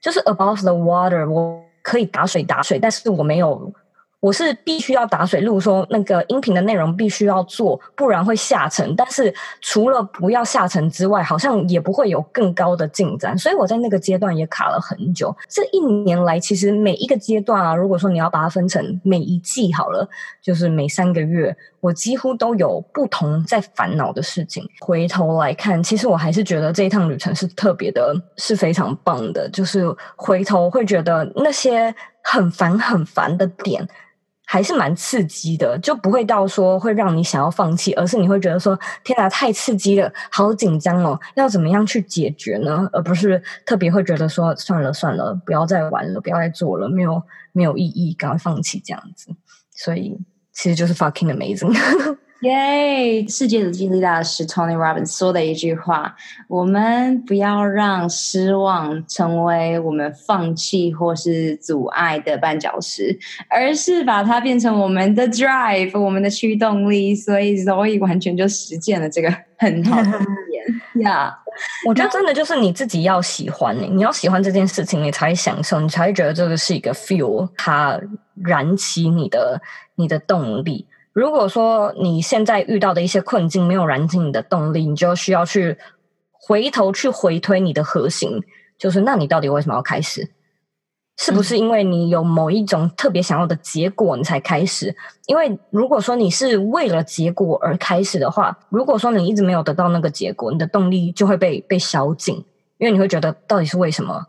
[0.00, 3.72] 就是 above the water，我可以打水打水，但是我没有。
[4.22, 8.94] 我是必须要打水，例如说那个音频的内容必须要做，不然会下沉。
[8.94, 13.36] 但是除了不要下沉之外，好像也不会有更高的进展。
[13.36, 15.34] 所以我在那个阶段也卡了很久。
[15.48, 20.08] 这一年来，其实每一个阶段啊，如果说你要把它分成每一季好了，
[20.40, 24.64] 就是每三个月，我几乎都有不同在烦恼的事情。
[24.78, 29.48] 回头来看，其实我还是觉得这一趟旅程是特别的，是非常棒的。
[29.48, 33.84] 就是回头会觉得那些很烦很烦的点。
[34.52, 42.86] 还是蛮刺激的，就不会到说会让你想要放弃，而是你会觉得说天哪，太刺激了，好紧张哦，要怎么样去解决呢？
[42.92, 49.30] 而不是特别会觉得说算了算了，不要再玩了，不要再做了，没有没有意义，赶快放弃这样子。
[49.70, 50.18] 所以
[50.52, 51.74] 其实就是 fucking amazing。
[52.42, 53.24] 耶！
[53.28, 56.16] 世界的激励大师 Tony Robbins 说的一句话
[56.48, 63.16] ：“我们不要让失望成为我们放弃或是阻碍的绊脚石，
[63.48, 71.38] 而是把它变成我们的 drive，我们的驱动力。”所以 Zoe 完全就实践了这个很好的语言呀。
[71.86, 78.00] 我觉得真的就是你自己要喜欢你，你要喜欢这件事情，你才会享受，你才会觉得这个是一个 fuel，它
[78.42, 79.62] 燃起你的
[79.94, 80.88] 你的动力。
[81.12, 85.76] 如果说你现在遇到的一些困境没有燃起你的动力，你就需要去
[86.30, 88.42] 回头去回推你的核心，
[88.78, 90.30] 就是那你到底为什么要开始？
[91.18, 94.96] 是不是因为你有某一种特别想要的结果你才开始？
[95.26, 102.36] 因为如果说你是为了结果而开始的话，如果说你一直没有得到那个结果，你的动力就会被被消尽，
[102.78, 104.26] 因为你会觉得到底是为什么？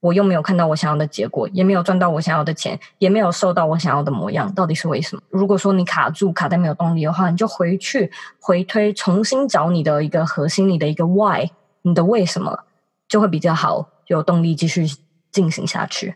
[0.00, 5.22] 我又没有看到我想要的结果，也没有赚到我想要的钱，也没有瘦到我想要的模样，到底是为什么？
[5.30, 11.50] 如果说你卡住，卡在没有动力的话，你就回去回推，重新找你的一个核心，你的一个 why，
[11.82, 12.64] 你的为什么，
[13.08, 14.86] 就会比较好，有动力继续
[15.32, 16.14] 进行下去。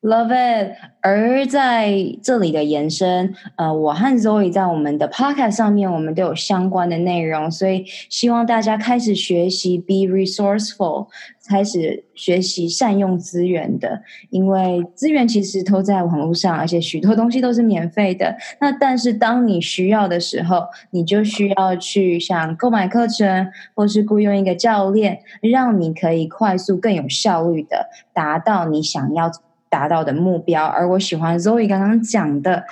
[0.00, 0.76] Love it。
[1.00, 11.08] 而在这里的延伸，呃，我和 Zoe 在我们的 Podcast 上面，我们都有相关的内容，所以希望大家开始学习 Be resourceful，
[11.48, 18.36] 开始学习善用资源的，因为资源其实都在网络上，而且许多东西都是免费的。
[18.60, 29.30] 那但是当你需要的时候，你就需要去像购买课程，或是雇佣一个教练，让你可以快速、更有效率的达到你想要。
[29.68, 32.64] 达到的目标，而我喜欢 Zoe 刚刚讲的，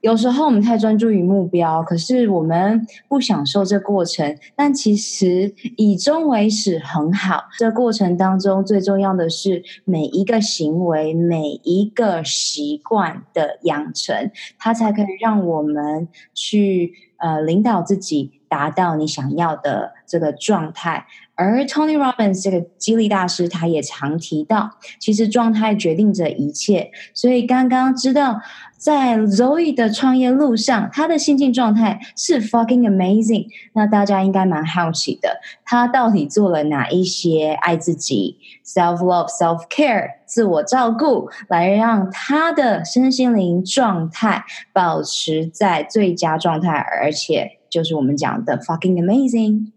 [0.00, 4.36] 有时候我们太专注于目标，可是我们不享受这过程。
[4.56, 21.06] 但其实以终为始很好，这过程当中最重要的是每一个行为、每一个习惯的养成，它才可以让我们去呃领导自己，达到你想要的这个状态。
[21.40, 26.90] 而 Tony Robbins 这个激励大师，他也常提到，其实状态决定着一切。
[27.14, 28.38] 所以刚刚知道，
[28.76, 33.46] 在 Zoe 的创业路上，他的心境状态是 fucking amazing。
[33.72, 49.72] 那大家应该蛮好奇的，他到底做了哪一些爱自己、self love、self care、自我照顾，来让他的身心灵状态保持在最佳状态，而且就是我们讲的 fucking amazing。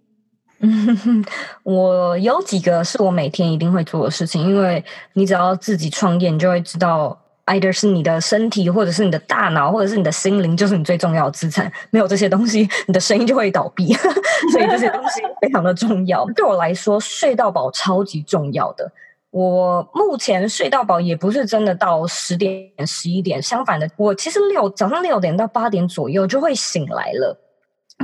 [0.64, 1.24] 嗯，
[1.64, 11.70] 我有几个是我每天一定会做的事情，因为你只要自己创业，你就会知道，either 是你的身体，或者是你的大脑，或者是你的心灵，就是你最重要的资产。
[11.90, 13.94] 没有这些东西，你的生意就会倒闭。
[14.52, 16.26] 所以这些东西非常的重要。
[16.36, 18.90] 对我来说，睡到饱超级重要的。
[19.32, 27.38] 我目前睡到饱也不是真的到十点、十一点，相反的，我其实六早上六点到八点左右就会醒来了。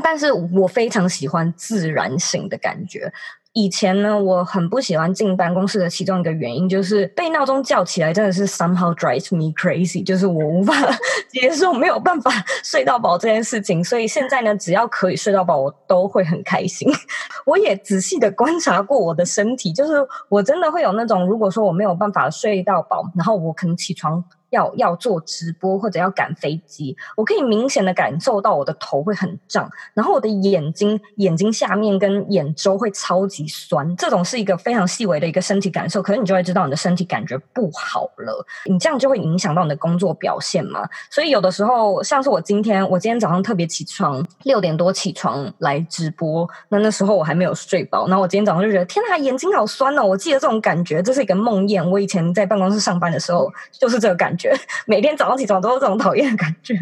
[0.03, 3.11] 但是我非常喜欢自然醒的感觉。
[3.53, 10.73] 以前呢，我很不喜欢进办公室的其中一个原因，就是被闹钟叫起来，真的是 somehow drives me crazy，就是我无法
[11.27, 12.31] 接受没有办法
[12.63, 13.83] 睡到饱这件事情。
[13.83, 16.87] 所以现在呢，只要可以睡到饱，我都会很开心。
[17.43, 19.93] 我也仔细的观察过我的身体，就是
[20.29, 40.87] 我真的会有那种，如果说我没有办法睡到饱，然后我可能起床要要做直播或者要赶飞机，我可以明显的感受到我的头会很胀，然后我的眼睛眼睛下面跟眼周会超级酸，这种是一个非常细微的一个身体感受，可是你就会知道你的身体感觉不好了，你这样就会影响到你的工作表现嘛。
[41.11, 50.03] 所以有的时候，像是我今天，我今天早上特别起床六点多起床来直播，那那时候我还没有睡饱，然后我今天早上就觉得天呐，眼睛好酸哦！
[50.03, 51.87] 我记得这种感觉，这是一个梦魇。
[51.87, 54.38] 我以前在办公室上班的时候就是这个感觉。
[54.39, 54.51] 觉
[54.87, 56.73] 每天早上起床都有这种讨厌的感觉，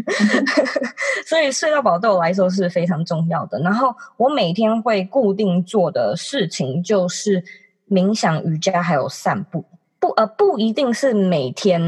[1.28, 3.60] 所以睡到饱对我来说是非常重要的。
[3.60, 7.44] 然后我每天会固定做的事情就是
[7.90, 9.66] 冥想、瑜伽还有散步。
[10.00, 11.82] 不呃不一定是每天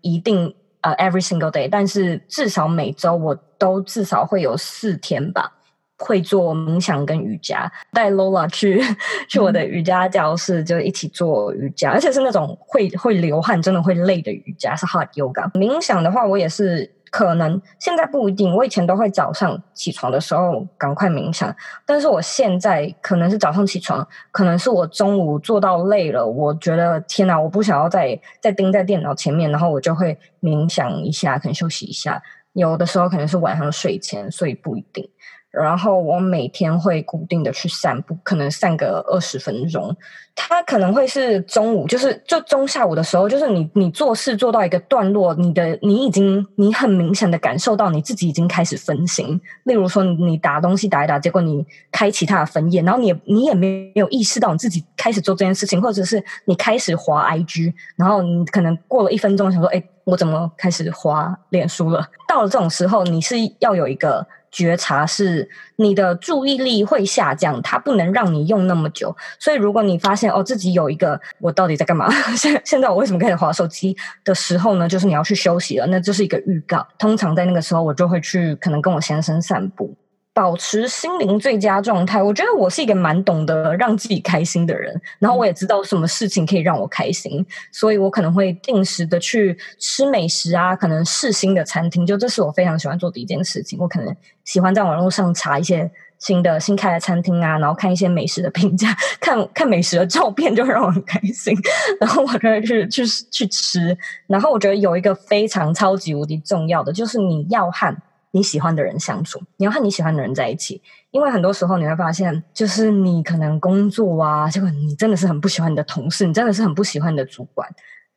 [0.00, 5.57] 一定呃 every single day，但是至少每周我都至少会有四天吧。
[5.98, 8.80] 会做冥想跟瑜伽，带 Lola 去
[9.28, 15.50] 去我的瑜伽教室，就一起做瑜伽，而且是那种会会流汗、真的会累的瑜伽，是 hot yoga。
[15.52, 32.22] 冥想的话，我也是可能现在不一定，我以前都会早上起床的时候赶快冥想，但是我现在可能是早上起床，可能是我中午做到累了，我觉得天哪，我不想要再再盯在电脑前面，然后我就会冥想一下，可能休息一下。
[32.54, 35.08] 有的时候可能是晚上睡前，所以不一定。
[35.50, 39.96] 然后我每天会固定的去散步，可能散个二十分钟。
[40.36, 49.40] 它可能会是中午，就是就中下午的时候，就是你你做事做到一个段落，你的你已经你很明显的感受到你自己已经开始分心。
[49.64, 62.06] 例如说，你打东西打一打，结果你开其他的分页，然后你也你也没有意识到你自己开始做这件事情，或者是你开始滑 IG，然后你可能过了一分钟想说，哎，我怎么开始滑脸书了？
[62.28, 64.24] 到了这种时候，你是要有一个。
[64.50, 69.14] 觉察是你的注意力会下降，它不能让你用那么久。
[69.38, 72.10] 所以，如果你发现哦自己有一个我到底在干嘛？
[72.36, 74.88] 现现在我为什么开始滑手机的时候呢？
[74.88, 76.86] 就是你要去休息了，那这是一个预告。
[76.98, 79.94] 通常在那个时候，我就会去可能跟我先生散步。
[80.38, 93.76] 保持心灵最佳状态，我觉得我是一个蛮懂得让自己开心的人，然后我也知道什么事情可以让我开心，所以我可能会定时的去吃美食啊，可能试新的餐厅，就这是我非常喜欢做的一件事情。
[93.80, 101.52] 我可能喜欢在网络上查一些新的新开的餐厅啊，然后看一些美食的评价，看看美食的照片就会让我很开心，
[102.00, 103.98] 然后我就会去去去吃。
[104.28, 107.92] 然后我觉得有一个非常超级无敌重要的，就是你要和。
[108.30, 117.68] 你喜欢的人相处，你要和你喜欢的人在一起，因为很多时候你会发现，就是你可能工作啊，结果你真的是很不喜欢你的同事，你真的是很不喜欢你的主管。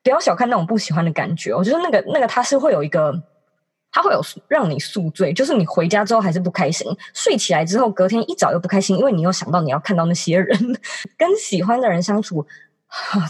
[0.04, 3.14] 不要小看那种不喜欢的感觉，我觉得那个那个他是会有一个，
[3.92, 10.58] 他会有让你宿醉，就是你回家之后还是不开心，睡起来之后隔天一早又不开心，因为你又想到你要看到那些人，
[11.18, 12.46] 跟喜欢的人相处，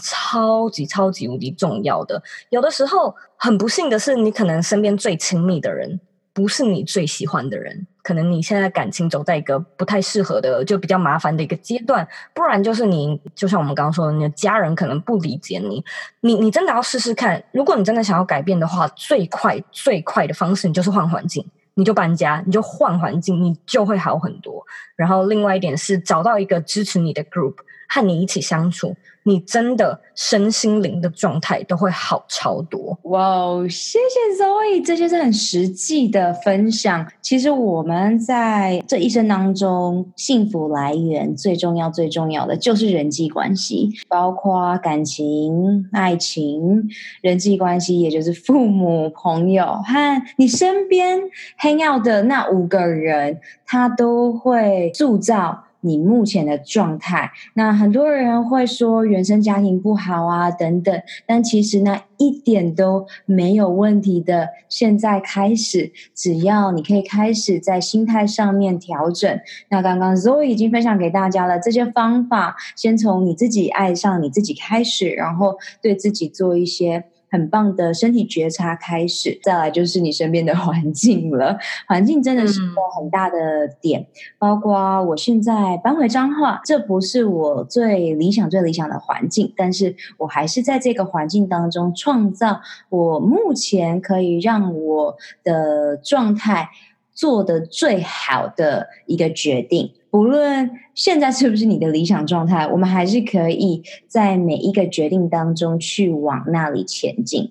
[0.02, 2.22] 超级超级无敌重要的。
[2.50, 6.00] 有的时候很不幸的是，你可能身边最亲密的人。
[6.34, 12.06] 不是你最喜欢的人，可能你现在感情走在一个不太适合的，就比较麻烦的一个阶段。
[12.32, 15.84] 不然就是你，就像我们刚刚说的，你的家人可能不理解你。
[16.20, 24.64] 你你真的要试试看，如果你真的想要改变的话，最快最快的方式，你就是换环境，你就搬家，你就换环境，你就会好很多。
[24.96, 27.56] 然后另外一点是找到一个支持你的 group，
[27.88, 28.96] 和你一起相处。
[29.24, 32.98] 你真的身心灵的状态都会好超多。
[33.04, 37.06] 哇哦谢谢 Zoe，这些是很实际的分享。
[37.20, 46.88] 其实我们在这一生当中，幸福来源最重要、最重要的就是人际关系，包括感情、爱情、
[47.20, 51.20] 人际关系，也就是父母、朋友和你身边
[51.60, 55.64] hang out 的那五个人，他都会塑造。
[55.82, 64.48] 你目前的状态，那很多人会说原生家庭不好啊，等等，但其实那一点都没有问题的。
[64.68, 69.38] 现在开始，只要你可以开始在心态上面调整。
[69.68, 77.04] 那刚刚 Zoe 已经分享给大家了这些方法，先从你自己爱上你自己开始，然后对自己做一些。
[77.32, 81.58] 很棒的身体觉察开始，再来就是你身边的环境了。
[81.88, 84.06] 环境真的是一个很大的点，嗯、
[84.38, 96.68] 包括我现在搬回彰化，这不是我最理想、最理想的环境，但是我还是在这个环境当中创造我目前可以让我的状态
[97.14, 99.94] 做的最好的一个决定。
[100.12, 107.50] 无论现在是不是你的理想状态，我们还是可以在每一个决定当中去往那里前进。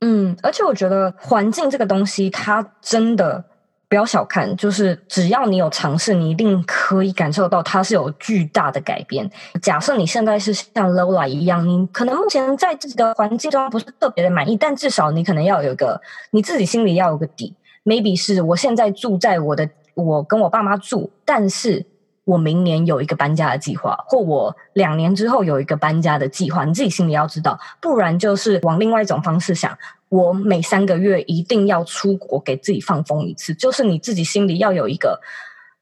[0.00, 3.44] 嗯，而且我觉得环境这个东西，它真的
[3.88, 9.30] 不要小看，就是只要你有尝试，你一定可以感受到它是有巨大的改变。
[9.60, 16.00] 假设你现在是像 Lola 一样，你可能目前在这个环境中不是特别的满意，但至少你可能要有个
[16.30, 17.54] 你自己心里要有个底。
[17.84, 21.84] Maybe 是我现在住在我的，我跟我爸妈住，但是
[22.24, 29.76] 我明年有一个搬家的计划，或我两年之后有一个搬家的计划，你自己心里要知道，不然就是往另外一种方式想。
[30.08, 35.20] 我每三个月一定要出国，给自己放风一次，就是你自己心里要有一个。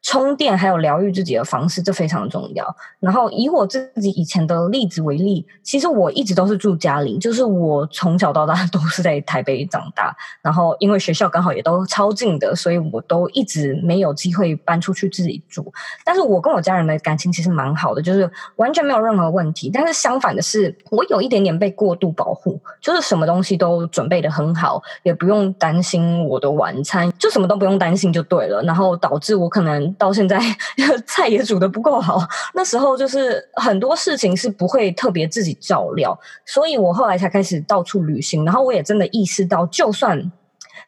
[0.02, 2.74] 充电还有疗愈自己的方式，这非常重要。
[2.98, 10.16] 然后以我自己以前的例子为例，其实我一直都是住家里，就是我从小到大都是在台北长大。
[10.40, 15.70] 然后因为学校刚好也都超近的，所以我都一直没有机会搬出去自己住。
[16.02, 19.70] 但是我跟我家人的感情其实蛮好的，就是完全没有任何问题。
[19.72, 28.62] 但是相反的是，我有一点点被过度保护，就是什么东西都准备得很好，也不用担心我的晚餐，就什么都不用担心就对了。
[28.62, 29.89] 然后导致我可能。
[29.98, 30.38] 到现在
[31.06, 32.18] 菜也煮得不够好，
[32.54, 40.30] 那时候就是很多事情是不会特别自己照料，所以我后来才开始到处旅行，然后我也真的意识到，就算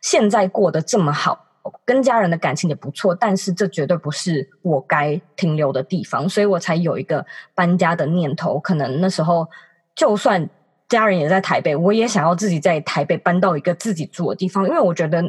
[0.00, 1.46] 现在过得这么好，
[1.84, 7.24] 跟家人的感情也不错，但是这绝对不是我该停留的地方，所以我才有一个
[7.54, 8.58] 搬家的念头。
[8.58, 9.48] 可能那时候
[9.94, 10.48] 就算
[10.88, 15.22] 家人也在台北，我也想要自己在台北搬到一个自己住的地方，因为我觉得。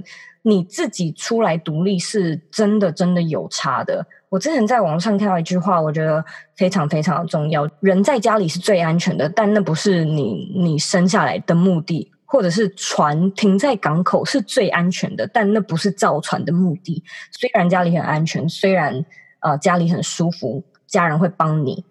[0.43, 4.05] 你自己出来独立是真的，真的有差的。
[4.29, 6.23] 我之前在网上看到一句话，我觉得
[6.55, 17.03] 非常非常的重要：人在家里是最安全的，但那不是你你生下来的目的；或者是船停在港口是最安全的，但那不是造船的目的。
[17.31, 19.05] 虽然家里很安全，虽然
[19.39, 21.85] 呃家里很舒服，家人会帮你，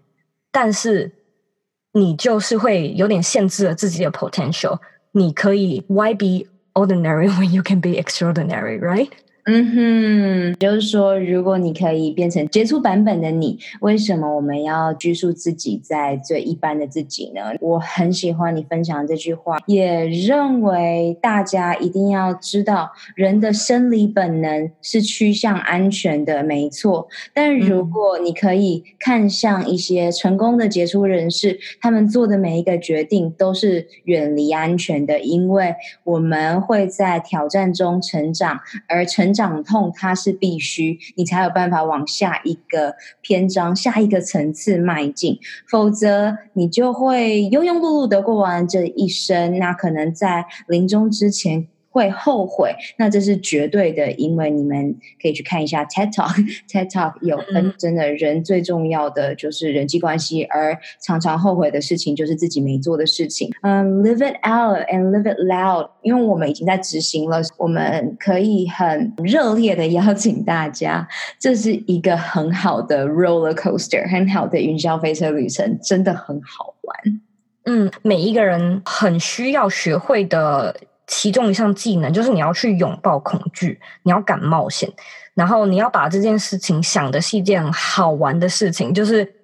[0.51, 1.13] 但是
[1.93, 4.79] 你就是会有点限制了自己的 potential。
[5.13, 9.15] 你可以 YB Ordinary when you can be extraordinary, right?
[9.45, 17.41] 嗯哼，就是说，如果你可以变成杰出版本的你，为什么我们要拘束自己在最一般的自己呢？
[17.61, 27.09] 我很喜欢你分享这句话，也认为大家一定要知道，人的生理本能是趋向安全的，没错。
[27.35, 35.75] 但如果你可以看向一些成功的杰出人士，他们做的每一个决定都是远离安全的，因为
[36.05, 39.32] 我们会在挑战中成长，而成。
[39.33, 49.59] 长痛，它是必须，你才有办法往下一个篇章、下一个层次迈进，否则你就会庸庸碌碌的过完这一生。
[49.59, 51.69] 那可能在临终之前。
[51.93, 63.51] 会后悔，那这是绝对的，因为你们可以去看一下 TED Talk，TED Talk 有分，真的人最重要的就是人际关系，而常常后悔的事情就是自己没做的事情。
[63.61, 71.07] 嗯、um，live it out and live it loud，因为我们已经在执行了，我们可以很热烈的邀请大家，
[71.39, 77.21] 这是一个很好的 roller coaster，很好的云霄飞车旅程，真的很好玩。
[77.65, 80.75] 嗯，每一个人很需要学会的。
[81.07, 84.91] 其中一项技能就是你要去拥抱恐惧，你要敢冒险，
[85.35, 89.35] 然后你要把这件事情想的是一件好玩的事情，就是。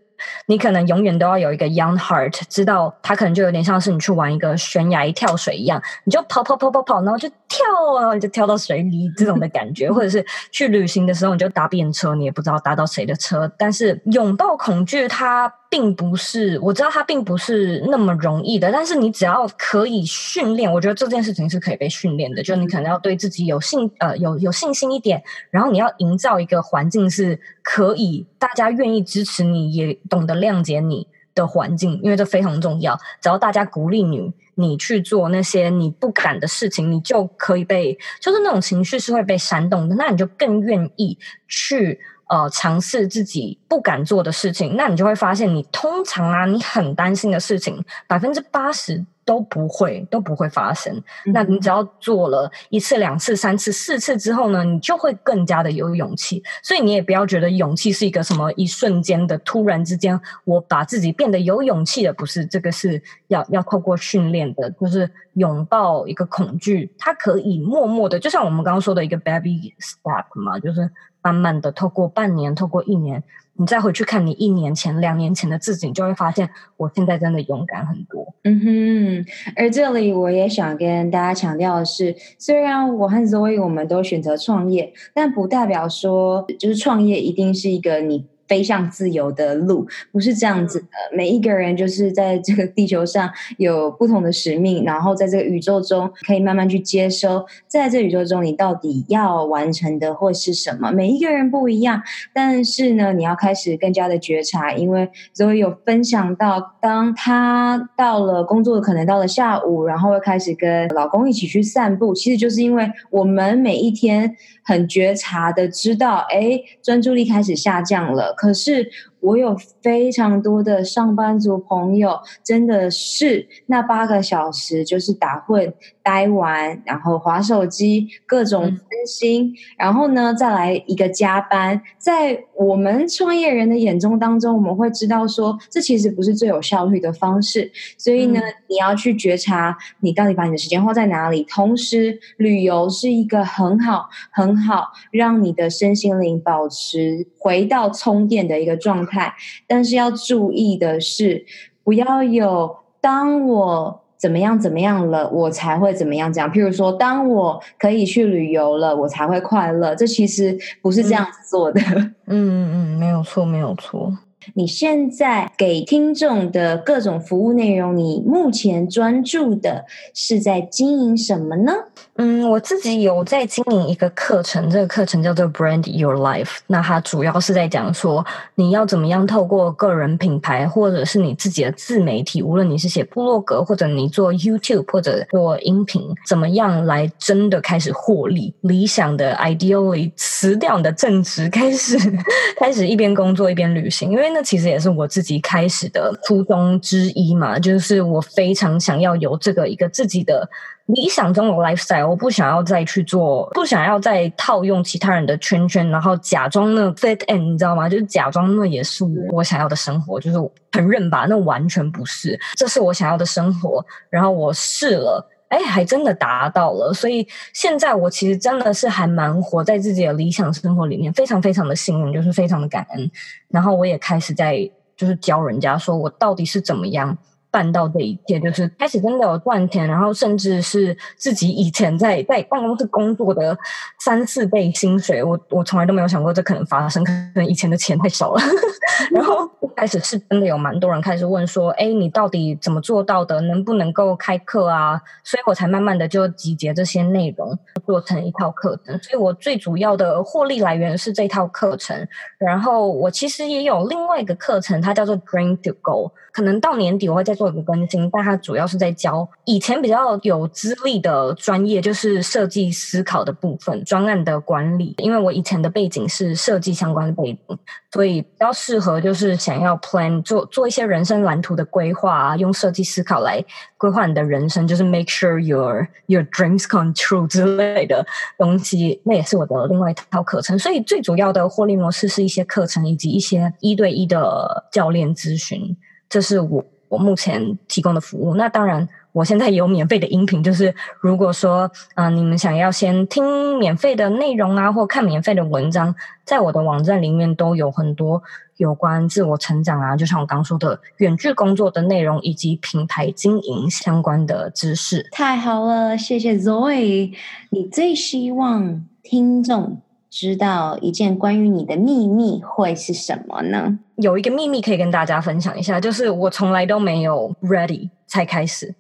[0.46, 7.64] 你可能永远都要有一个 young heart，知道它可能就有点像是你去玩一个悬崖跳水一样，你就跑跑跑跑跑，然后就跳，
[7.96, 13.50] 啊你就跳到水里这种的感觉，或者是去旅行的时候你就搭便车，你也不知道搭到谁的车。
[13.56, 22.42] 但是拥抱恐惧，它并不是，我知道它并不是那么容易的，但是你只要可以训练，我觉得这件事情是可以被训练的。
[22.42, 29.98] 就你可能要对自己有信呃有有信心一点，然后你要营造一个环境是可以大家愿意支持你也。
[30.08, 32.98] 懂得谅解你的环境，因为这非常重要。
[33.20, 39.94] 只要大家鼓励你，你去做那些你不敢的事情，你就可以被，就是那种情绪是会被煽动的。
[39.94, 41.98] 那你就更愿意去
[42.28, 44.76] 呃尝试自己不敢做的事情。
[44.76, 49.04] 那你就会发现，你通常啊，你很担心的事情，百分之八十。
[49.28, 51.04] 都不会都不会发生。
[51.34, 56.42] 那你只要做了一次、两次、三次、四次之后呢，你就会更加的有勇气。
[56.62, 70.90] 所以你也不要觉得勇气是一个什么一瞬间的，突然之间我把自己变得有勇气的，不是，这个是要要透过训练的，就是拥抱一个恐惧，它可以默默的，就像我们刚刚说的一个 baby step 嘛，就是
[71.28, 73.22] 慢慢的透过半年，透过一年。
[73.60, 78.32] 你再回去看你一年前、两年前的自己，你就会发现，我现在真的勇敢很多。
[78.44, 79.26] 嗯哼，
[79.56, 90.86] 而这里我也想跟大家强调的是，虽然我和 Zoe 我们都选择创业，但不代表说就是创业一定是一个你飞向自由的路，不是这样子的。
[91.12, 100.90] 每一个人就是在这个地球上有不同的使命，然后在这个宇宙中可以慢慢去接收，在这宇宙中你到底要完成的会是什么？
[100.90, 114.34] 每一个人不一样，但是呢，你要开始更加的觉察，因为 Zoe 有分享到，当他到了工作，可能到了下午，然后会开始跟老公一起去散步，其实就是因为我们每一天
[114.64, 118.34] 很觉察的知道，哎，专注力开始下降了。
[118.38, 125.74] 可是我有非常多的上班族朋友，真的是那八个小时就是打混、
[126.08, 131.78] 待完，然后划手机，各种分心，嗯、然后呢再来一个加班。
[131.98, 137.70] 在我们创业人的眼中当中，我们会知道说，这其实不是最有效率的方式。
[137.98, 141.44] 所以呢，嗯、你要去觉察你到底把你的时间花在哪里。
[141.44, 149.34] 同时，旅游是一个很好、很好让你的身心灵保持回到充电的一个状态。
[149.66, 151.44] 但是要注意的是，
[151.84, 156.52] 不要有当我怎么样怎么样了，我才会怎么样这样。
[156.52, 159.94] 譬如说，当我可以去旅游了，我才会快乐。
[159.94, 161.80] 这其实不是这样子做的。
[161.80, 164.12] 嗯嗯嗯，没有错，没有错。
[164.54, 169.84] 你现在给听众的各种服务内容，你目前专注的
[170.14, 171.72] 是在经营什么呢？
[172.16, 176.56] 嗯，我自己有在经营一个课程，这个课程叫做 Brand Your Life。
[176.66, 178.24] 那它主要是在讲说，
[178.56, 188.52] 你要怎么样透过个人品牌，或者是你自己的自媒体，无论你是写部落格，或者你做 YouTube，或者做音频，怎么样来真的开始获利？
[188.62, 191.96] 理想的 Ideally 辞掉你的正职，开始
[192.58, 200.48] 开始一边工作一边旅行，因为那其实也是我自己开始的初衷之一嘛，就是我非常想要有这个一个自己的
[200.86, 207.88] 理想中的 lifestyle，我不想要再去做，不想要再套用其他人的圈圈，然后假装那 fit in，你知道吗？
[207.88, 210.38] 就是假装那也是我想要的生活，就是
[210.70, 213.84] 承认吧，那完全不是，这是我想要的生活。
[214.08, 216.92] 然后我试了，哎，还真的达到了。
[216.92, 223.10] 所以现在我其实真的是还蛮活在自己的理想生活里面，非常非常的幸运，就是非常的感恩。
[223.48, 227.16] 然后我也开始在就是教人家说我到底是怎么样
[227.50, 233.56] 办到这一切，就是开始真的有赚钱，然后甚至是自己以前在在办公室工作的
[233.98, 238.42] 三四倍薪水，我我从来都没有想过这可能发生，可能以前的钱太少了。
[239.10, 243.40] 然后开始是真的有蛮多人开始问说，哎，你到底怎么做到的？
[243.42, 245.00] 能不能够开课啊？
[245.24, 248.98] 所以我才慢慢的就集结这些内容，做成一套课程。
[249.02, 251.96] 所以我最主要的获利来源是这套课程。
[252.38, 264.96] 然后我其实也有另外一个课程，它叫做 Dream to Go，可能到年底我会再做一个更新，但它主要是在教以前比较有资历的专业，就是设计思考的部分，专案的管理。
[264.98, 267.58] 因为我以前的背景是设计相关的背景，
[267.92, 273.42] 所以比较适合就是想要 plan 做做一些人生蓝图的规划啊，用设计思考来
[273.76, 278.04] 规划你的人生，就是 make sure your your dreams come true 之类的
[278.36, 279.00] 东西。
[279.04, 280.58] 那也是我的另外一套课程。
[280.58, 285.76] 所以最主要的获利模式是一些课程以及一些一对一的教练咨询，
[286.08, 286.64] 这是我。
[286.88, 298.22] 我目前提供的服务，那当然，我现在也有免费的音频，就是如果说，嗯、你们想要先听免费的内容啊，或看免费的文章，在我的网站里面都有很多
[298.56, 305.06] 有关自我成长啊，就像我刚刚说的远距工作的内容，以及品牌经营相关的知识。
[305.12, 307.12] 太好了，谢谢 Zoe。
[307.50, 309.80] 你最希望听众
[310.10, 313.78] 知道一件关于你的秘密会是什么呢？
[313.96, 318.74] 有一个秘密可以跟大家分享一下，就是我从来都没有 ready 才开始，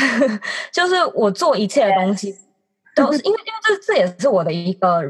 [0.72, 2.34] 就是我做一切的东西
[2.94, 5.02] 都是因为，因为这这也是我的一个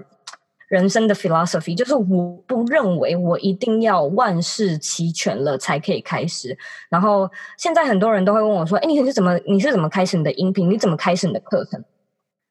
[0.68, 2.04] 人生的 philosophy，就是我
[2.46, 6.56] 不认为我一定要万事齐全了才可以开始。
[6.88, 10.68] 然后现在很多人都会问我说：“哎，你是怎么你是怎么开始你的音频？
[10.68, 11.80] 你怎么开始你的课程？”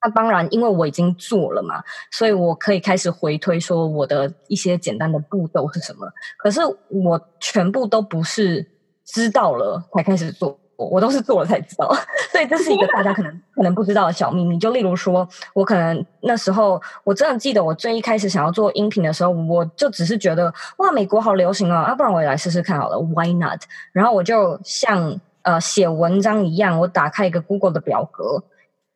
[0.04, 1.82] 那当然，因为我已经做了嘛，
[2.12, 6.06] 所以我可以开始回推说我的一些简单的步骤是什么。
[6.38, 8.68] 可是我全部都不是
[9.06, 11.94] 知道了才开始做，我都是做了才知道。
[12.34, 14.58] 所以这是一个大家可能可能不知道的小秘密。
[14.58, 23.62] 就例如说，我可能那时候我真的记得，我最一开始想要做音频的时候，我就只是觉得哇，美国好流行啊，啊，不然我也来试试看好了，Why not？
[23.94, 28.44] 然后我就像呃写文章一样，我打开一个 Google 的表格。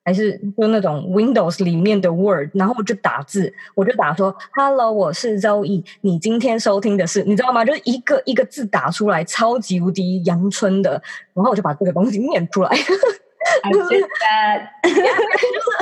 [0.07, 7.65] 还是就那种 Windows 里面的 Word，然后我就打字，我就打说 “Hello，我是 Zoe，你今天收听的是，你知道吗？
[7.65, 10.91] 就是一个一个字打出来，超级无敌阳春的，
[11.33, 12.69] 然后我就把这个东西念出来，
[13.69, 14.07] 就是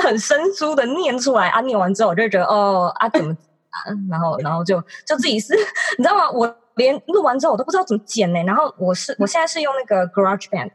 [0.02, 1.60] 很生疏的念出来啊！
[1.60, 3.78] 念完之后，我就觉得哦啊，怎么啊，
[4.10, 5.54] 然后然后就就自己是，
[5.98, 6.28] 你知道吗？
[6.32, 8.42] 我连录完之后我都不知道怎么剪呢。
[8.42, 10.70] 然后我是我现在是用那个 GarageBand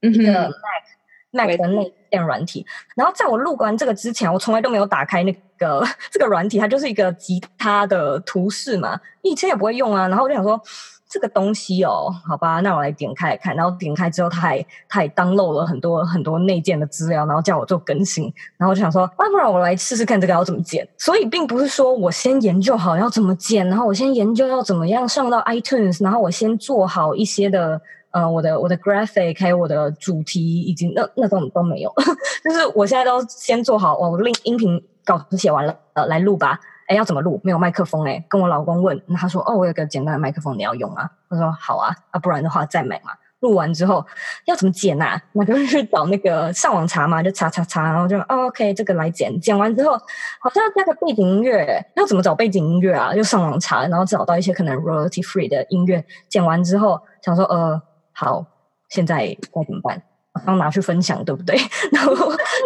[0.00, 2.64] 一个 Mac Mac 的内建软体。
[2.94, 10.08] 然后在我录完这个之前，我从来都没有打开那个这个软体，它就是一个吉他的图示嘛，以前也不会用啊。
[10.08, 10.60] 然后我就想说。
[11.08, 18.24] 这个东西哦，好吧，那我来点开来看，然后点开之后，他还他还当漏了很多很多内建的资料，然后叫我做更新，
[18.56, 20.86] 然后我就想说，那不然我来试试看这个要怎么剪。
[20.98, 27.80] 所以并不是说我先研究好要怎么剪，然后我先研究要怎么样上到 iTunes，然后我先做好一些的
[28.16, 31.92] 呃我的我的 graphic 还有我的主题，以及那那种都没有，
[32.42, 36.58] 就是我现在都先做好，我音音频稿子写完了，呃，来录吧。
[36.88, 37.38] 哎，要怎么录？
[37.44, 43.10] 没有麦克风哎，跟我老公问，他说：“哦，我有个简单的麦克风，你要用吗？”我说：“好啊，啊，不然的话再买嘛。”
[43.40, 44.04] 录完之后
[44.46, 45.20] 要怎么剪啊？
[45.32, 49.38] 那就去找那个上网查嘛，就查查查，然后就、哦、OK，这个来剪。
[49.40, 49.92] 剪完之后
[50.40, 53.12] 好像要加个背景音乐，要怎么找背景音乐啊？
[53.12, 56.04] 就上网查，然后找到一些可能 royalty free 的音乐。
[56.28, 57.82] 剪完之后想说：“呃，
[58.18, 58.42] 好，
[58.88, 60.02] 现在该怎么办？
[60.46, 61.54] 刚拿去分享，对不对？”
[61.92, 62.14] 然后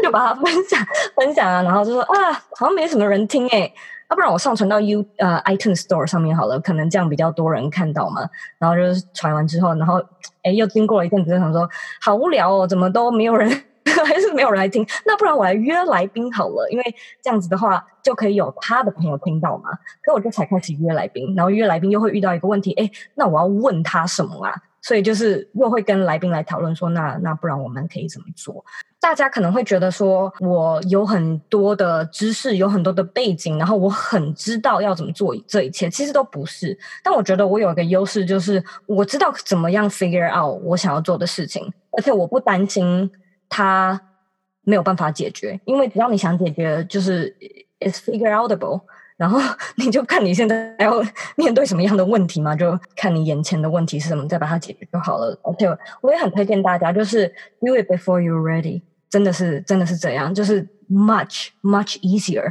[0.01, 0.81] 就把它分享
[1.17, 3.61] 分享啊，然后就说：“啊，好像没什么人听哎。”
[4.11, 8.29] 要、啊、不然我上传到 U 呃 iTunes Store 上面好了，可能这样比较多人看到嘛。
[8.59, 10.03] 然后就是传完之后，然后
[10.43, 11.69] 哎又经过了一阵子，就想说
[12.01, 13.49] 好无聊哦，怎么都没有人，
[14.05, 14.85] 还是没有人来听。
[15.07, 19.71] 那不然我来约来宾好了，因为这样子的话就可以有他的朋友听到嘛。
[20.05, 24.53] 所以我就才开始约来宾，然后约来宾又会遇到一个问题，哎，那我要问他什么啊？
[24.83, 28.65] 所以就是又会跟来宾来讨论说，那那不然我们可以怎么做？
[28.99, 36.79] 大家可能会觉得说，我有很多的知识，有很多的背景，然后我很知道要怎么做这一切，其实都不是。
[37.03, 43.11] 但我觉得我有一个优势，就是我知道怎么样 figure out 我想要做的事情，而且我不担心
[43.49, 43.99] 它
[44.63, 47.35] 没有办法解决，因为只要你想解决，就是
[47.81, 48.83] it's figure outable。
[49.21, 49.39] 然后
[49.77, 50.95] 你就看你现在要
[51.37, 55.39] 面对什么样的问题嘛，就看你眼前的问题是什么，再把它解决就好了。
[55.45, 55.69] 而且
[56.01, 57.29] 我也很推荐大家，就是
[57.61, 58.81] do it before you're ready。
[59.11, 62.51] 真的是，真的是这样，就是 much much easier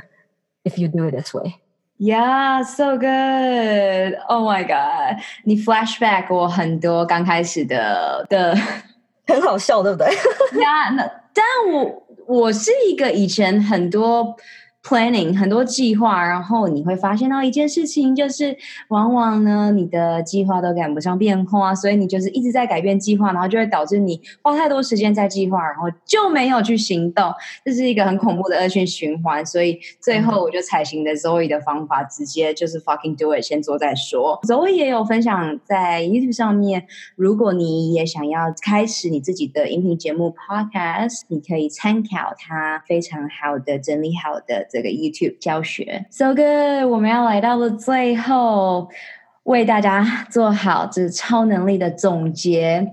[0.64, 1.56] if you do it this way.
[1.98, 4.14] Yeah, so good.
[4.28, 5.20] Oh my god！
[5.46, 8.56] 你 flashback 我很多刚开始的的，
[9.26, 10.08] 很好笑，对不对
[10.54, 11.04] ？Yeah，那
[11.34, 11.44] 但
[11.74, 14.36] 我我是一个以前很多。
[14.82, 18.58] Planning 很多计划，然后你会发现到一件事情，就是
[18.88, 27.32] 往往呢，你的计划都赶不上变化，所以你就是一直在改变计划，然后就会导致你花太多时间在计划，然后就没有去行动，
[27.66, 29.46] 这是一个很恐怖的恶性循环。
[29.46, 34.40] 所以最后我就采行的 Zoe 的方法，直接就是 fucking do it，先做再说。
[34.44, 44.68] Zoe 也有分享在 YouTube 上面，如果你也想要开始你自己的音频节目 Podcast，你可以参考他非常好的整理好的。
[44.70, 46.90] 这个 YouTube 教学，So good！
[46.90, 48.90] 我们要来到了最后，
[49.44, 52.92] 为大家做好这超能力的总结。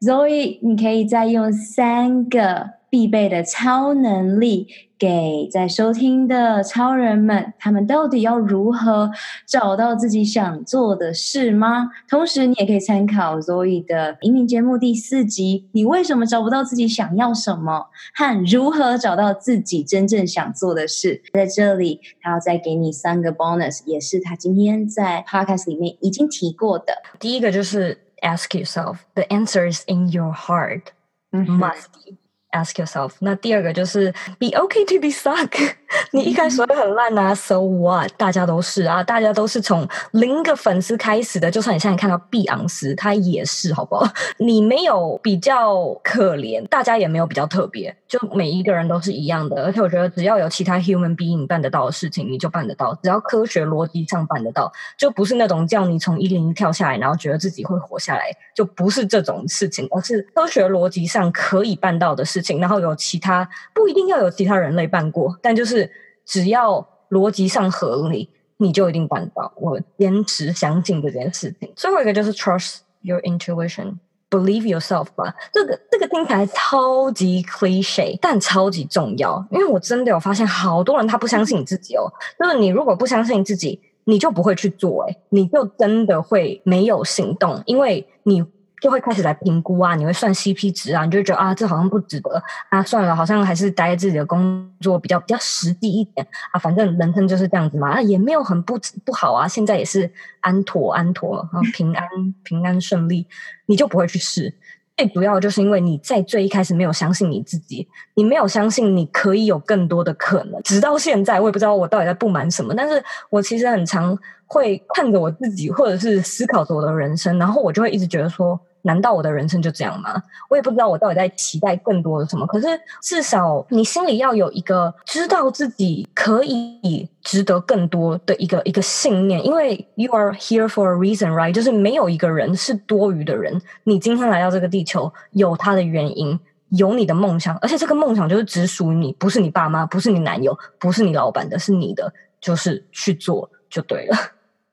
[0.00, 4.68] Zoe，你可以再用三个必备的超能力。
[4.98, 9.12] 给在收听的超人们，他们到底要如何
[9.46, 11.90] 找到自己想做的事吗？
[12.08, 21.22] 同时，你也可以参考 Zoe 的移民节目第四集，你为什么找不到自己想要什么，和如何找到自己真正想做的事。
[21.32, 26.94] 在这里，他要再给你三个 bonus，也是他今天在 podcast 里面已经提过的。
[27.20, 32.16] 第一个就是 ask yourself，the answer is in your heart，must be。
[32.50, 33.12] Ask yourself。
[33.20, 35.74] 那第二个就是 be okay to be suck。
[36.12, 38.10] 你一开始会很烂啊，so what？
[38.16, 41.50] 大家都是啊，大家都是从零个粉丝开始的。
[41.50, 44.10] 就算你现在看到碧昂斯，他也是，好不好？
[44.38, 49.64] 你没有比较可怜，大家也没有比较特别，就每一个人都是一样的。
[49.64, 52.94] 而且我觉得，只要有其他 human being 办得到的事情，你就办得到。
[53.02, 62.60] 只要科学逻辑上办得到，就不是那种叫你从一零跳下来，然后觉得自己会活下来，就不是这种事情，而是科学逻辑上可以办到的事事情。
[62.60, 65.90] 然后有其他，不一定要有其他人类办过，但就是
[66.24, 68.28] 只要逻辑上合理，
[68.58, 69.52] 你就一定办到。
[69.56, 71.72] 我坚持相信这件事情。
[71.74, 75.34] 最后一个就是 trust your intuition，believe yourself 吧。
[75.52, 79.44] 这个这个听起来超级 cliche，但超级重要。
[79.50, 82.04] 因为我真的有发现，好多人他不相信你自己哦。
[82.38, 88.44] 就是你如果不相信自己，你就不会去做，诶，你就真的会没有行动，因为你。
[88.80, 100.10] 就会开始来评估啊，你会算 CP 值啊，你就会觉得啊，这好像不值得啊，算了，好像还是待在自己的工作比较比较实际一点啊，反正人生就是这样子嘛，啊，也没有很不不好啊，现在也是
[100.40, 102.06] 安妥安妥啊，平安
[102.42, 103.26] 平安顺利，
[103.66, 104.54] 你就不会去试。
[104.98, 110.60] 最主要就是因为你在最一开始没有相信你自己，你没有相信你可以有更多的可能。
[110.64, 118.60] 直到现在，我也不知道我到底在不满什么，但是我其实很常会看着我自己，或者是思考着我的人生，然后我就会一直觉得说。
[118.88, 120.22] 难道我的人生就这样吗？
[120.48, 122.46] 我也不知道我到底在期待更多的什么。
[122.46, 122.66] 可是
[123.02, 131.52] 至少你心里要有一个知道自己可以值得更多的一个一个信念，因为 you are here for a reason, right？
[131.52, 133.60] 就是没有一个人是多余的人。
[133.84, 142.10] 你今天来到这个地球，有他的原因，有你的梦想，而且这个梦想就是只属于你，不是你爸妈，不是你男友，不是你老板的，是你的，
[142.40, 144.16] 就是去做就对了。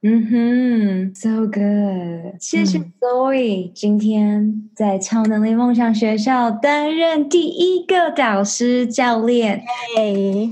[0.08, 9.64] 嗯哼，so good，谢谢 Zoe，、嗯、今天在超能力梦想学校担任第一个导师教练。
[9.98, 10.52] Hey.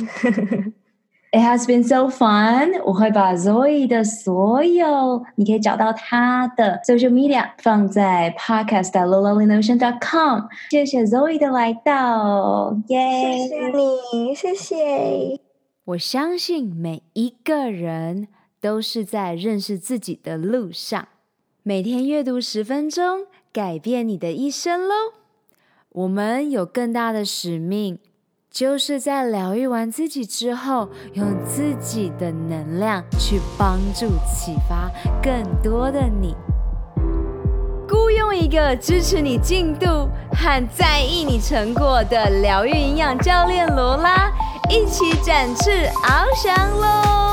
[1.32, 2.82] It has been so fun。
[2.84, 10.48] 我会把 Zoe 的所有你可以找到她的 social media 放在 podcast at lowlollynotion dot com。
[10.72, 13.38] 谢谢 Zoe 的来到，耶、yeah！
[13.38, 15.40] 谢谢你，谢谢。
[15.86, 18.30] 我相信每一个人。
[18.64, 21.10] 都是在认识自己的路上。
[21.64, 24.94] 每天阅读十分钟，改变你的一生喽！
[25.90, 28.00] 我们有更大的使命，
[28.50, 34.90] 就是在疗愈完自己之后，用自己的能量去帮助、启发
[35.22, 36.34] 更多的你。
[37.90, 44.32] 雇佣一个支持你进度和在意你成果的疗愈营养教练罗拉，
[44.70, 45.70] 一起展翅
[46.02, 47.33] 翱翔喽！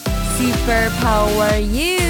[0.41, 2.01] Super Power You！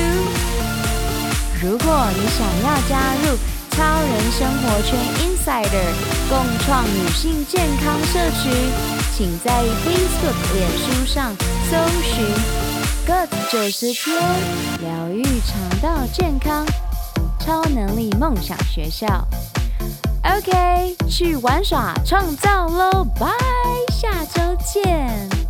[1.61, 3.37] 如果你想要加入
[3.71, 5.91] 超人生活圈 Insider
[6.29, 8.53] 共创女性健康社群，
[9.13, 9.51] 请在
[9.83, 11.35] Facebook、脸书上
[11.69, 12.25] 搜寻
[13.05, 14.15] “Good 九十天
[14.79, 16.65] 疗愈肠道健康
[17.37, 19.27] 超能力梦想学校”。
[20.23, 23.03] OK，去玩耍创造喽！
[23.19, 23.27] 拜，
[23.91, 25.40] 下周见。